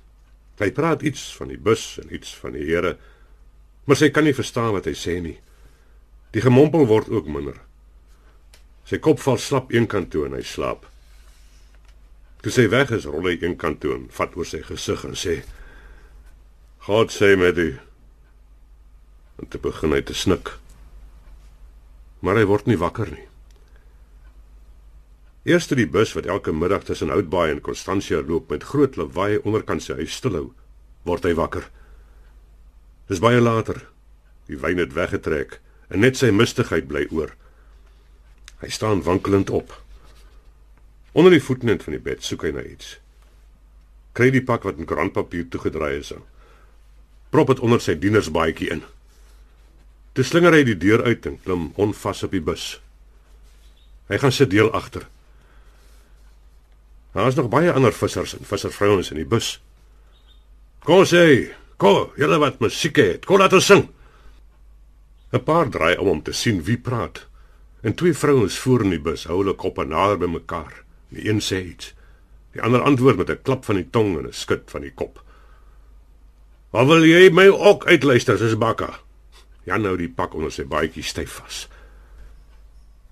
Hy 0.59 0.71
praat 0.71 1.03
iets 1.03 1.33
van 1.37 1.51
die 1.51 1.59
bus 1.59 1.97
en 2.03 2.15
iets 2.15 2.35
van 2.39 2.55
die 2.55 2.67
Here, 2.69 2.95
maar 3.85 3.99
sy 3.99 4.13
kan 4.15 4.25
nie 4.25 4.37
verstaan 4.37 4.73
wat 4.77 4.87
hy 4.87 4.95
sê 4.97 5.19
nie. 5.21 5.37
Die 6.35 6.43
gemompel 6.43 6.87
word 6.91 7.11
ook 7.11 7.27
minder. 7.31 7.59
Sy 8.87 9.01
kop 9.03 9.21
val 9.23 9.39
slap 9.41 9.73
eenkant 9.75 10.13
toe 10.13 10.27
en 10.29 10.37
hy 10.39 10.45
slaap. 10.47 10.87
Toe 12.45 12.53
sy 12.53 12.69
weg 12.71 12.93
is, 12.95 13.07
rol 13.09 13.27
hy 13.27 13.39
eenkant 13.41 13.81
toe 13.83 13.95
en 13.97 14.09
vat 14.15 14.35
oor 14.37 14.49
sy 14.49 14.61
gesig 14.63 15.05
en 15.09 15.17
sê: 15.19 15.41
"God 16.87 17.11
sê 17.11 17.35
met 17.41 17.59
u." 17.59 17.71
En 19.41 19.49
toe 19.49 19.61
begin 19.61 19.93
hy 19.93 20.03
te 20.03 20.15
snik. 20.15 20.53
Maar 22.21 22.37
hy 22.37 22.45
word 22.45 22.67
nie 22.67 22.79
wakker 22.79 23.11
nie. 23.11 23.27
Eerste 25.45 25.77
die 25.77 25.85
bus 25.85 26.15
wat 26.17 26.25
elke 26.25 26.53
middag 26.57 26.87
tussen 26.89 27.11
Houtbaai 27.13 27.51
en 27.53 27.61
Constantia 27.61 28.23
loop 28.25 28.49
met 28.49 28.63
groot 28.65 28.97
lawaai 28.97 29.43
onderkant 29.45 29.85
sy 29.85 29.99
huis 29.99 30.15
stilhou, 30.17 30.55
word 31.05 31.27
hy 31.29 31.35
wakker. 31.37 31.67
Dis 33.13 33.21
baie 33.21 33.43
later. 33.43 33.83
Die 34.49 34.57
wyn 34.57 34.81
het 34.81 34.97
weggetrek 34.97 35.59
en 35.93 36.01
net 36.01 36.17
sy 36.17 36.31
mistigheid 36.33 36.89
bly 36.89 37.05
oor. 37.13 37.35
Hy 38.65 38.73
staan 38.73 39.05
wankelend 39.05 39.53
op. 39.53 39.77
Onder 41.13 41.37
die 41.37 41.45
voetnet 41.45 41.85
van 41.85 41.99
die 41.99 42.05
bed 42.09 42.25
soek 42.25 42.49
hy 42.49 42.57
na 42.57 42.65
iets. 42.65 42.97
Kry 44.17 44.31
die 44.33 44.45
pak 44.45 44.65
wat 44.65 44.81
in 44.81 44.89
krantpapier 44.89 45.45
toegedraai 45.53 45.99
is. 45.99 46.15
Prop 47.29 47.53
dit 47.53 47.61
onder 47.61 47.85
sy 47.85 47.99
dienersbaadjie 48.01 48.71
in. 48.79 48.81
Toe 50.17 50.25
slinger 50.25 50.57
hy 50.57 50.65
die 50.65 50.81
deur 50.81 51.05
uit 51.05 51.27
en 51.29 51.37
klim 51.45 51.75
onvas 51.77 52.25
op 52.25 52.33
die 52.33 52.41
bus. 52.41 52.79
Hy 54.09 54.17
gaan 54.25 54.33
sit 54.33 54.49
deel 54.55 54.73
agter. 54.73 55.05
Daar 57.15 57.31
is 57.31 57.35
nog 57.39 57.49
baie 57.49 57.73
ander 57.73 57.93
vissers 57.95 58.35
en 58.35 58.45
visservrouens 58.45 59.13
in 59.15 59.21
die 59.23 59.29
bus. 59.29 59.61
Kom 60.85 61.05
sê, 61.07 61.55
kom, 61.79 62.11
julle 62.19 62.41
wat 62.43 62.59
musiek 62.61 62.99
het, 62.99 63.29
kom 63.29 63.39
laat 63.39 63.55
ons 63.55 63.67
sing. 63.71 63.85
'n 65.33 65.43
Paar 65.43 65.71
draai 65.71 65.97
om 65.97 66.09
om 66.09 66.23
te 66.23 66.33
sien 66.33 66.63
wie 66.63 66.79
praat. 66.79 67.27
En 67.83 67.95
twee 67.95 68.15
vrouens 68.15 68.59
voor 68.59 68.83
in 68.83 68.91
die 68.91 69.01
bus 69.03 69.25
hou 69.25 69.39
hulle 69.43 69.55
koppe 69.55 69.85
nader 69.85 70.19
by 70.19 70.27
mekaar. 70.27 70.85
Die 71.09 71.29
een 71.29 71.41
sê 71.41 71.63
iets. 71.63 71.95
Die 72.53 72.63
ander 72.63 72.83
antwoord 72.83 73.17
met 73.17 73.31
'n 73.31 73.43
klap 73.43 73.65
van 73.65 73.77
die 73.77 73.91
tong 73.91 74.19
en 74.19 74.27
'n 74.27 74.33
skud 74.33 74.63
van 74.67 74.81
die 74.81 74.95
kop. 74.95 75.23
"Wat 76.71 76.87
wil 76.87 77.05
jy 77.05 77.31
my 77.31 77.49
ook 77.49 77.87
uitluister, 77.87 78.39
sis 78.39 78.59
Bakka?" 78.59 79.01
Jan 79.65 79.85
hou 79.85 79.97
die 79.97 80.09
pak 80.09 80.35
onder 80.35 80.53
sy 80.53 80.65
baadjie 80.65 81.03
styf 81.03 81.31
vas. 81.31 81.69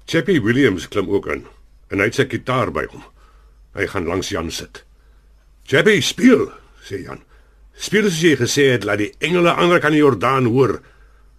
Chappie 0.05 0.43
Williams 0.43 0.89
klim 0.89 1.09
ook 1.11 1.27
in 1.27 1.47
en 1.89 1.99
hy 1.99 2.05
het 2.05 2.15
sy 2.15 2.25
kitaar 2.25 2.73
by 2.73 2.85
hom. 2.91 3.12
Hy 3.75 3.87
gaan 3.89 4.07
langs 4.07 4.29
Jan 4.29 4.51
sit. 4.51 4.85
"Chappie, 5.67 6.01
speel," 6.01 6.53
sê 6.85 7.03
Jan. 7.03 7.21
"Speel 7.75 8.03
soos 8.03 8.21
jy 8.21 8.37
gesê 8.37 8.73
het, 8.73 8.85
laat 8.85 8.99
die 8.99 9.15
engele 9.19 9.53
ander 9.53 9.81
kan 9.81 9.93
die 9.93 10.03
Jordaan 10.03 10.45
hoor. 10.45 10.81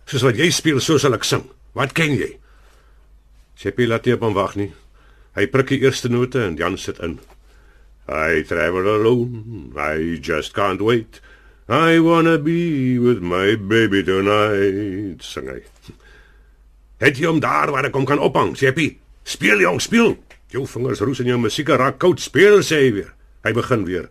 Soos 0.05 0.21
wat 0.21 0.35
jy 0.35 0.49
speel, 0.49 0.79
so 0.79 0.97
sal 0.97 1.13
ek 1.13 1.23
sing. 1.23 1.49
Wat 1.73 1.93
ken 1.93 2.15
jy?" 2.15 2.37
Chappie 3.55 3.87
laat 3.87 4.05
nie 4.05 4.13
op 4.13 4.21
hom 4.21 4.33
wag 4.33 4.55
nie. 4.55 4.73
Hy 5.35 5.47
prik 5.47 5.67
die 5.67 5.81
eerste 5.81 6.09
note 6.09 6.41
en 6.41 6.57
Jan 6.57 6.77
sit 6.77 6.99
in. 6.99 7.19
I 8.09 8.43
travel 8.43 8.87
alone, 8.87 9.71
I 9.77 10.19
just 10.19 10.53
can't 10.53 10.81
wait. 10.81 11.21
I 11.69 11.99
wanna 11.99 12.37
be 12.37 12.99
with 12.99 13.21
my 13.21 13.55
baby 13.55 14.03
tonight. 14.03 15.23
Sing 15.23 15.47
hy. 15.47 15.61
Het 16.99 17.17
jy 17.17 17.25
hom 17.27 17.39
daar 17.39 17.71
waar 17.71 17.85
ek 17.85 17.95
hom 17.95 18.05
kan 18.05 18.19
ophang, 18.19 18.55
Chappie? 18.57 18.99
Speel 19.23 19.63
jong, 19.63 19.79
speel. 19.81 20.17
Jou 20.53 20.67
vingers 20.69 21.01
roes 21.01 21.19
in 21.23 21.31
jou 21.33 21.39
musiek 21.41 21.69
raak 21.73 21.97
koud. 22.01 22.21
Speel 22.21 22.61
sê 22.61 22.83
hy 22.85 22.91
weer. 22.99 23.13
Hy 23.43 23.53
begin 23.57 23.87
weer. 23.89 24.09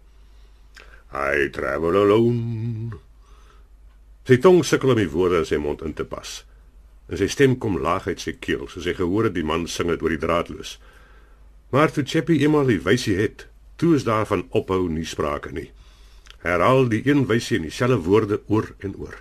I 1.14 1.48
travel 1.54 2.00
alone. 2.02 2.98
Sy 4.26 4.38
tong 4.42 4.62
sukkel 4.66 4.94
om 4.94 4.98
die 4.98 5.10
woorde 5.10 5.42
in 5.42 5.46
sy 5.48 5.58
mond 5.62 5.82
in 5.86 5.94
te 5.94 6.06
pas 6.06 6.42
en 7.12 7.20
sy 7.20 7.28
stem 7.28 7.58
kom 7.60 7.76
laag 7.82 8.06
uit 8.08 8.22
sy 8.22 8.32
keel, 8.40 8.64
soos 8.70 8.86
hy 8.88 8.94
gehoor 8.96 9.28
het 9.28 9.36
die 9.36 9.46
man 9.46 9.66
sing 9.68 9.90
dit 9.92 10.02
oor 10.02 10.14
die 10.14 10.22
draadloos. 10.22 10.78
Maar 11.72 11.92
toe 11.92 12.04
Chappie 12.08 12.40
eenmal 12.40 12.70
die 12.70 12.80
wysie 12.80 13.18
het, 13.18 13.46
toe 13.80 13.96
is 13.98 14.06
daar 14.08 14.24
van 14.30 14.46
ophou 14.56 14.86
nie 14.88 15.04
sprake 15.08 15.52
nie. 15.52 15.68
Herhaal 16.42 16.88
die 16.88 17.02
een 17.04 17.26
wysie 17.28 17.58
in 17.58 17.68
dieselfde 17.68 18.00
woorde 18.06 18.40
oor 18.48 18.72
en 18.80 18.96
oor. 18.96 19.18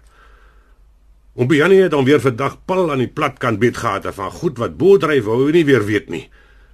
Om 1.35 1.47
Bianie 1.47 1.81
het 1.83 1.93
dan 1.93 2.07
weer 2.07 2.19
vandag 2.23 2.57
pal 2.67 2.91
aan 2.91 3.03
die 3.03 3.11
platkant 3.11 3.59
beet 3.59 3.79
gehad 3.79 4.07
van 4.15 4.31
goed 4.39 4.59
wat 4.59 4.77
boodryf 4.79 5.27
wou 5.27 5.51
nie 5.51 5.65
weer 5.67 5.83
weet 5.87 6.09
nie. 6.11 6.25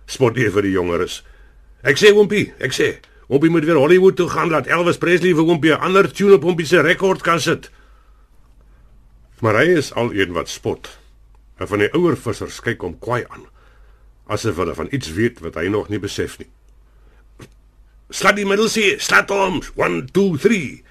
Spot 0.07 0.35
hier 0.39 0.51
vir 0.55 0.65
die 0.65 0.73
jongeres. 0.75 1.21
Ek 1.87 1.99
sê 1.99 2.13
Oompie, 2.15 2.51
ek 2.63 2.75
sê, 2.75 2.93
Oompie 3.27 3.51
moet 3.51 3.65
weer 3.67 3.79
Hollywood 3.79 4.15
toe 4.15 4.29
gaan 4.31 4.49
laat 4.53 4.69
Elvis 4.71 4.99
Presley 5.01 5.35
vir 5.35 5.43
Oompie 5.43 5.73
'n 5.75 5.83
ander 5.83 6.07
tune 6.11 6.39
op 6.39 6.45
Oompie 6.45 6.65
se 6.65 6.81
rekord 6.81 7.21
kan 7.21 7.39
sit. 7.39 7.69
Maar 9.41 9.55
hy 9.61 9.77
is 9.77 9.93
al 9.93 10.13
een 10.13 10.31
wat 10.33 10.49
spot. 10.49 10.97
En 11.57 11.67
van 11.67 11.79
die 11.79 11.93
ouer 11.93 12.17
vissers 12.17 12.59
kyk 12.59 12.81
hom 12.81 12.99
kwaai 12.99 13.25
aan, 13.29 13.45
asof 14.27 14.55
hulle 14.55 14.73
van 14.73 14.87
iets 14.91 15.13
weet 15.13 15.39
wat 15.39 15.55
hy 15.55 15.67
nog 15.67 15.89
nie 15.89 15.99
besef 15.99 16.37
nie. 16.39 16.49
Slat 18.09 18.35
die 18.35 18.45
middelsie, 18.45 18.99
slat 18.99 19.29
hom. 19.29 19.61
1 19.75 20.05
2 20.15 20.37
3. 20.37 20.83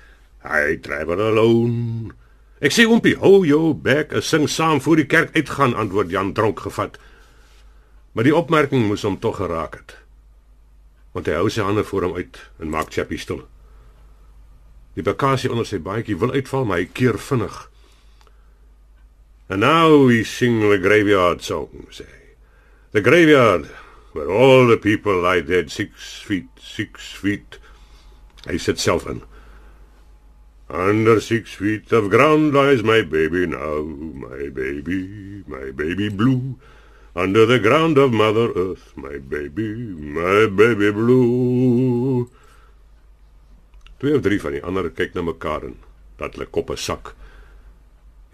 I 0.45 0.77
travel 0.85 1.21
alone. 1.21 2.13
Ek 2.61 2.73
sê 2.73 2.85
oompie, 2.85 3.17
hou 3.21 3.45
jou 3.45 3.73
bek, 3.75 4.13
ek 4.13 4.25
sing 4.25 4.47
saam 4.49 4.81
voor 4.81 4.97
die 5.01 5.09
kerk 5.09 5.33
uitgaan, 5.37 5.75
antwoord 5.75 6.13
Jan 6.13 6.35
dronk 6.37 6.61
gevat. 6.61 6.99
Maar 8.17 8.25
die 8.25 8.37
opmerking 8.37 8.87
moes 8.89 9.03
hom 9.05 9.19
tog 9.21 9.37
geraak 9.37 9.75
het. 9.77 9.93
Want 11.13 11.27
hy 11.29 11.35
hou 11.37 11.51
sy 11.53 11.61
hande 11.61 11.83
voor 11.85 12.07
hom 12.07 12.15
uit 12.17 12.39
en 12.65 12.71
maak 12.73 12.89
Chappie 12.95 13.21
stil. 13.21 13.43
Die 14.97 15.05
bakasie 15.05 15.51
onder 15.53 15.67
sy 15.69 15.77
baadjie 15.85 16.17
wil 16.17 16.33
uitval, 16.33 16.65
maar 16.65 16.81
hy 16.81 16.87
keer 16.97 17.19
vinnig. 17.21 17.59
And 19.53 19.61
now 19.61 20.07
we 20.09 20.23
sing 20.25 20.63
the 20.65 20.79
graveyard 20.81 21.45
song, 21.45 21.85
say. 21.93 22.09
The 22.97 23.03
graveyard, 23.05 23.69
where 24.17 24.33
all 24.33 24.65
the 24.67 24.79
people 24.81 25.21
lie 25.21 25.43
dead 25.45 25.69
six 25.71 26.23
feet, 26.25 26.49
six 26.57 27.13
feet. 27.13 27.59
Hy 28.47 28.57
sit 28.57 28.81
self 28.81 29.05
in. 29.13 29.21
Under 30.73 31.21
six 31.21 31.53
feet 31.53 31.93
of 31.93 32.09
ground 32.09 32.57
lies 32.57 32.83
my 32.83 33.03
baby 33.03 33.45
now, 33.45 33.85
my 33.85 34.49
baby, 34.49 35.45
my 35.47 35.69
baby 35.77 36.09
blue. 36.09 36.57
Under 37.17 37.47
the 37.47 37.59
ground 37.59 37.97
of 37.97 38.13
Mother 38.13 38.53
Earth, 38.53 38.93
my 38.95 39.17
baby, 39.17 39.73
my 39.73 40.49
baby 40.53 40.93
blue. 40.93 42.29
Twee 43.99 44.15
of 44.15 44.21
drie 44.21 44.37
van 44.37 44.53
die 44.53 44.61
ander 44.61 44.91
kyk 44.93 45.15
na 45.17 45.23
mekaar 45.25 45.65
en 45.65 45.79
dat 46.21 46.37
hulle 46.37 46.45
koppe 46.53 46.77
sak. 46.77 47.15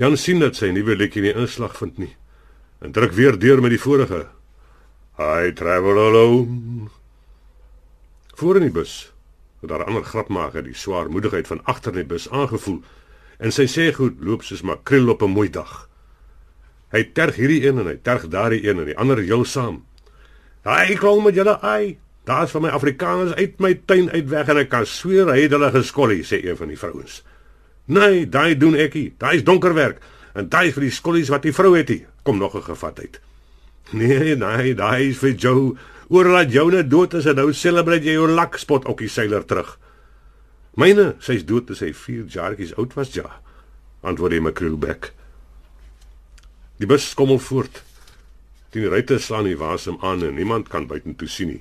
Jan 0.03 0.19
sien 0.19 0.43
dat 0.43 0.59
sy 0.59 0.73
nuwe 0.75 0.97
liedjie 0.99 1.23
nie 1.23 1.35
inslag 1.45 1.79
vind 1.79 2.01
nie 2.03 2.11
en 2.83 2.91
druk 2.91 3.15
weer 3.15 3.39
deur 3.39 3.63
met 3.63 3.71
die 3.71 3.79
vorige. 3.79 4.25
I 5.15 5.55
travel 5.55 6.03
alone. 6.03 6.91
Voor 8.35 8.59
in 8.59 8.67
die 8.67 8.75
bus 8.81 9.13
het 9.63 9.71
daar 9.71 9.87
'n 9.87 9.95
ander 9.95 10.03
grapmaker 10.11 10.67
die 10.67 10.75
swaarmoedigheid 10.75 11.47
van 11.47 11.63
agter 11.71 11.95
in 11.95 12.03
die 12.03 12.15
bus 12.17 12.27
aangevoel 12.31 12.83
en 13.39 13.53
sy 13.53 13.71
sê 13.71 13.93
goed 13.95 14.19
loop 14.19 14.43
soos 14.43 14.67
makreel 14.67 15.09
op 15.09 15.23
'n 15.23 15.31
mooi 15.39 15.51
dag. 15.51 15.87
Hy 16.93 17.03
terg 17.17 17.39
hierdie 17.41 17.63
een 17.65 17.81
en 17.81 17.89
hy 17.89 17.97
terg 18.05 18.29
daardie 18.29 18.61
een 18.67 18.83
en 18.83 18.89
die 18.91 18.97
ander 19.01 19.21
heel 19.25 19.45
saam. 19.49 19.83
Hy 20.69 20.95
kom 21.01 21.25
met 21.25 21.35
julle 21.35 21.57
ai. 21.65 21.99
Daar's 22.29 22.53
van 22.55 22.63
my 22.63 22.71
Afrikaners 22.77 23.35
uit 23.35 23.59
my 23.61 23.75
tuin 23.89 24.11
uit 24.13 24.29
weg 24.31 24.51
en 24.53 24.61
ek 24.61 24.71
kan 24.71 24.87
sweer 24.87 25.31
hy 25.33 25.41
het 25.45 25.55
hulle 25.57 25.73
geskollie 25.75 26.23
sê 26.27 26.39
een 26.45 26.59
van 26.59 26.71
die 26.71 26.79
vrouens. 26.79 27.23
Nee, 27.91 28.27
daai 28.31 28.55
doen 28.57 28.77
ekie. 28.79 29.15
Daai 29.19 29.41
is 29.41 29.47
donker 29.47 29.75
werk 29.75 30.05
en 30.39 30.49
daai 30.53 30.71
vir 30.73 30.87
die 30.87 30.95
skollies 30.95 31.33
wat 31.33 31.43
die 31.45 31.55
vrou 31.57 31.75
het 31.75 31.91
hier. 31.91 32.07
Kom 32.23 32.39
nog 32.39 32.55
'n 32.55 32.63
gevat 32.63 33.01
uit. 33.01 33.21
Nee, 33.91 34.37
nee, 34.37 34.75
daai 34.75 35.09
is 35.09 35.19
vir 35.19 35.35
jou. 35.35 35.77
Oor 36.09 36.29
laat 36.29 36.53
joune 36.53 36.87
dood 36.89 37.15
is 37.15 37.27
en 37.27 37.37
nou 37.37 37.53
celebrate 37.53 38.05
jy 38.05 38.13
jou 38.13 38.29
lak 38.29 38.59
spot 38.59 38.85
okkie 38.85 39.09
seiler 39.09 39.45
terug. 39.45 39.79
Myne, 40.77 41.17
sy's 41.19 41.45
dood 41.45 41.67
te 41.67 41.75
sê 41.75 41.93
4 41.93 42.25
jaartjies 42.29 42.77
oud 42.77 42.95
was 42.95 43.13
ja. 43.15 43.41
Antwoord 44.03 44.33
hy 44.33 44.41
Macroelbeck. 44.41 45.13
Die 46.83 46.89
bus 46.91 47.05
skommel 47.13 47.39
voort. 47.39 47.77
Die 48.75 48.89
ruitte 48.91 49.21
slaan 49.23 49.47
die 49.47 49.59
wasem 49.59 50.01
aan 50.03 50.25
en 50.27 50.35
niemand 50.35 50.67
kan 50.67 50.89
buitentoe 50.91 51.29
sien 51.31 51.53
nie. 51.53 51.61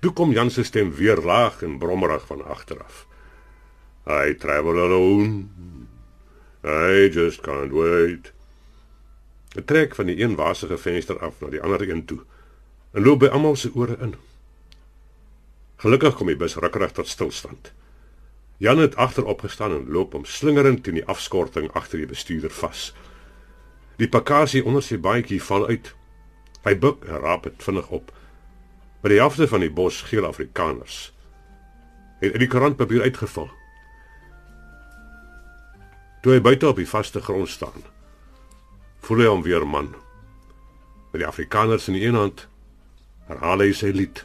Toe 0.00 0.14
kom 0.16 0.32
Jan 0.32 0.48
se 0.48 0.64
stem 0.64 0.94
weer 0.96 1.20
laag 1.20 1.58
en 1.66 1.74
brommerig 1.82 2.24
van 2.30 2.40
agteraf. 2.40 3.02
I 4.08 4.32
travel 4.40 4.80
alone. 4.80 5.50
I 6.64 7.10
just 7.12 7.42
can't 7.44 7.76
wait. 7.76 8.32
Ek 9.60 9.68
trek 9.68 9.92
van 9.98 10.08
die 10.08 10.16
een 10.22 10.38
wasige 10.40 10.80
venster 10.80 11.20
af 11.20 11.36
na 11.44 11.52
die 11.52 11.60
ander 11.60 11.84
een 11.84 12.06
toe 12.08 12.22
en 12.96 13.04
loop 13.04 13.20
by 13.20 13.28
almal 13.28 13.60
se 13.60 13.68
ore 13.76 13.98
in. 14.00 14.16
Gelukkig 15.84 16.16
kom 16.16 16.32
die 16.32 16.40
bus 16.40 16.56
rukkerig 16.56 16.96
tot 16.96 17.12
stilstand. 17.12 17.74
Jan 18.64 18.80
het 18.80 18.96
agterop 18.96 19.44
gestaan 19.44 19.76
en 19.76 19.92
loop 19.92 20.16
om 20.16 20.24
slingerend 20.24 20.86
teen 20.88 21.02
die 21.02 21.06
afskorting 21.06 21.68
agter 21.76 22.00
die 22.00 22.08
bestuurder 22.08 22.56
vas. 22.64 22.94
Die 24.00 24.08
pakasie 24.08 24.64
onder 24.64 24.82
sy 24.82 24.96
baadjie 24.96 25.42
val 25.44 25.66
uit. 25.68 25.92
Hy 26.64 26.74
buig 26.80 27.04
en 27.04 27.20
raap 27.20 27.44
dit 27.44 27.64
vinnig 27.64 27.88
op. 27.92 28.12
By 29.04 29.12
die 29.12 29.20
helfte 29.20 29.48
van 29.48 29.64
die 29.64 29.72
bos 29.72 30.02
geel 30.08 30.28
Afrikaners 30.28 31.10
het 32.20 32.34
uit 32.34 32.42
die 32.42 32.50
krantpapier 32.52 33.02
uitgeval. 33.08 33.48
Toe 36.20 36.34
hy 36.34 36.40
buite 36.44 36.68
op 36.68 36.76
die 36.76 36.88
vaste 36.88 37.22
grond 37.24 37.48
staan, 37.48 37.86
voel 39.06 39.24
hy 39.24 39.30
hom 39.30 39.44
weer 39.46 39.64
man. 39.64 39.88
Met 41.14 41.22
die 41.22 41.28
Afrikaners 41.28 41.88
in 41.88 41.96
die 41.96 42.04
een 42.04 42.18
hand, 42.20 42.44
herhaal 43.30 43.64
hy 43.64 43.70
sy 43.72 43.94
lied. 43.96 44.20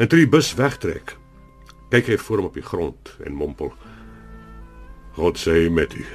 En 0.00 0.08
toe 0.08 0.22
die 0.22 0.30
bus 0.32 0.54
wegtrek, 0.56 1.18
kyk 1.92 2.08
hy 2.08 2.16
voor 2.24 2.40
hom 2.40 2.48
op 2.48 2.56
die 2.56 2.64
grond 2.64 3.12
en 3.20 3.36
mompel: 3.36 3.74
God 5.20 5.36
sê 5.36 5.66
met 5.68 5.92
u. 5.92 6.08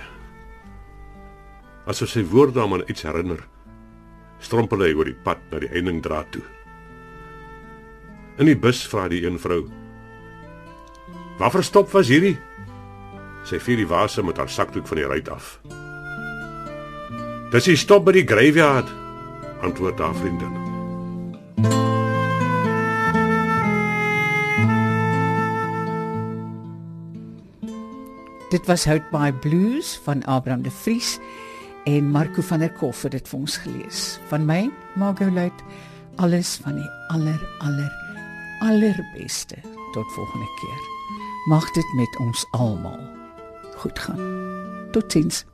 Asof 1.85 2.09
sy 2.09 2.23
woorde 2.25 2.63
hom 2.63 2.73
aan 2.73 2.83
iets 2.89 3.05
herinner, 3.05 3.43
strompel 4.41 4.81
hy 4.81 4.93
oor 4.97 5.05
die 5.05 5.19
pad 5.25 5.41
na 5.51 5.61
die 5.61 5.69
eindingdraad 5.69 6.31
toe. 6.33 6.41
In 8.41 8.49
die 8.49 8.57
bus 8.57 8.81
vra 8.89 9.05
die 9.11 9.21
een 9.25 9.37
vrou: 9.39 9.67
"Waar 11.37 11.53
verstop 11.53 11.93
was 11.93 12.09
hierdie?" 12.09 12.37
Sy 13.45 13.59
vier 13.61 13.77
die 13.77 13.87
vase 13.87 14.23
met 14.25 14.37
haar 14.41 14.49
sakdoek 14.49 14.87
van 14.87 14.97
die 14.97 15.05
ruit 15.05 15.29
af. 15.29 15.59
"Dis 17.53 17.69
die 17.69 17.77
stop 17.77 18.05
by 18.05 18.11
die 18.17 18.25
graveyard," 18.25 18.89
antwoord 19.61 19.99
haar 19.99 20.15
vriendin. 20.15 20.65
Dit 28.49 28.65
was 28.65 28.85
Hout 28.85 29.05
by 29.11 29.31
Blues 29.31 29.99
van 30.03 30.23
Abraham 30.25 30.63
de 30.63 30.71
Vries 30.71 31.19
en 31.85 32.11
Marco 32.11 32.41
van 32.41 32.59
der 32.59 32.71
Kof 32.73 33.01
het 33.05 33.13
dit 33.13 33.27
vir 33.29 33.39
ons 33.39 33.57
gelees. 33.61 34.03
Van 34.31 34.45
my, 34.45 34.65
Margot 34.97 35.31
Luit, 35.33 35.63
alles 36.21 36.57
van 36.63 36.79
die 36.79 36.89
aller 37.13 37.41
aller 37.59 37.91
allerbeste. 38.65 39.55
Tot 39.93 40.13
volgende 40.17 40.49
keer. 40.59 40.81
Mag 41.49 41.71
dit 41.71 41.93
met 41.95 42.17
ons 42.17 42.45
almal 42.51 42.99
goed 43.77 43.99
gaan. 43.99 44.21
Totsiens. 44.91 45.45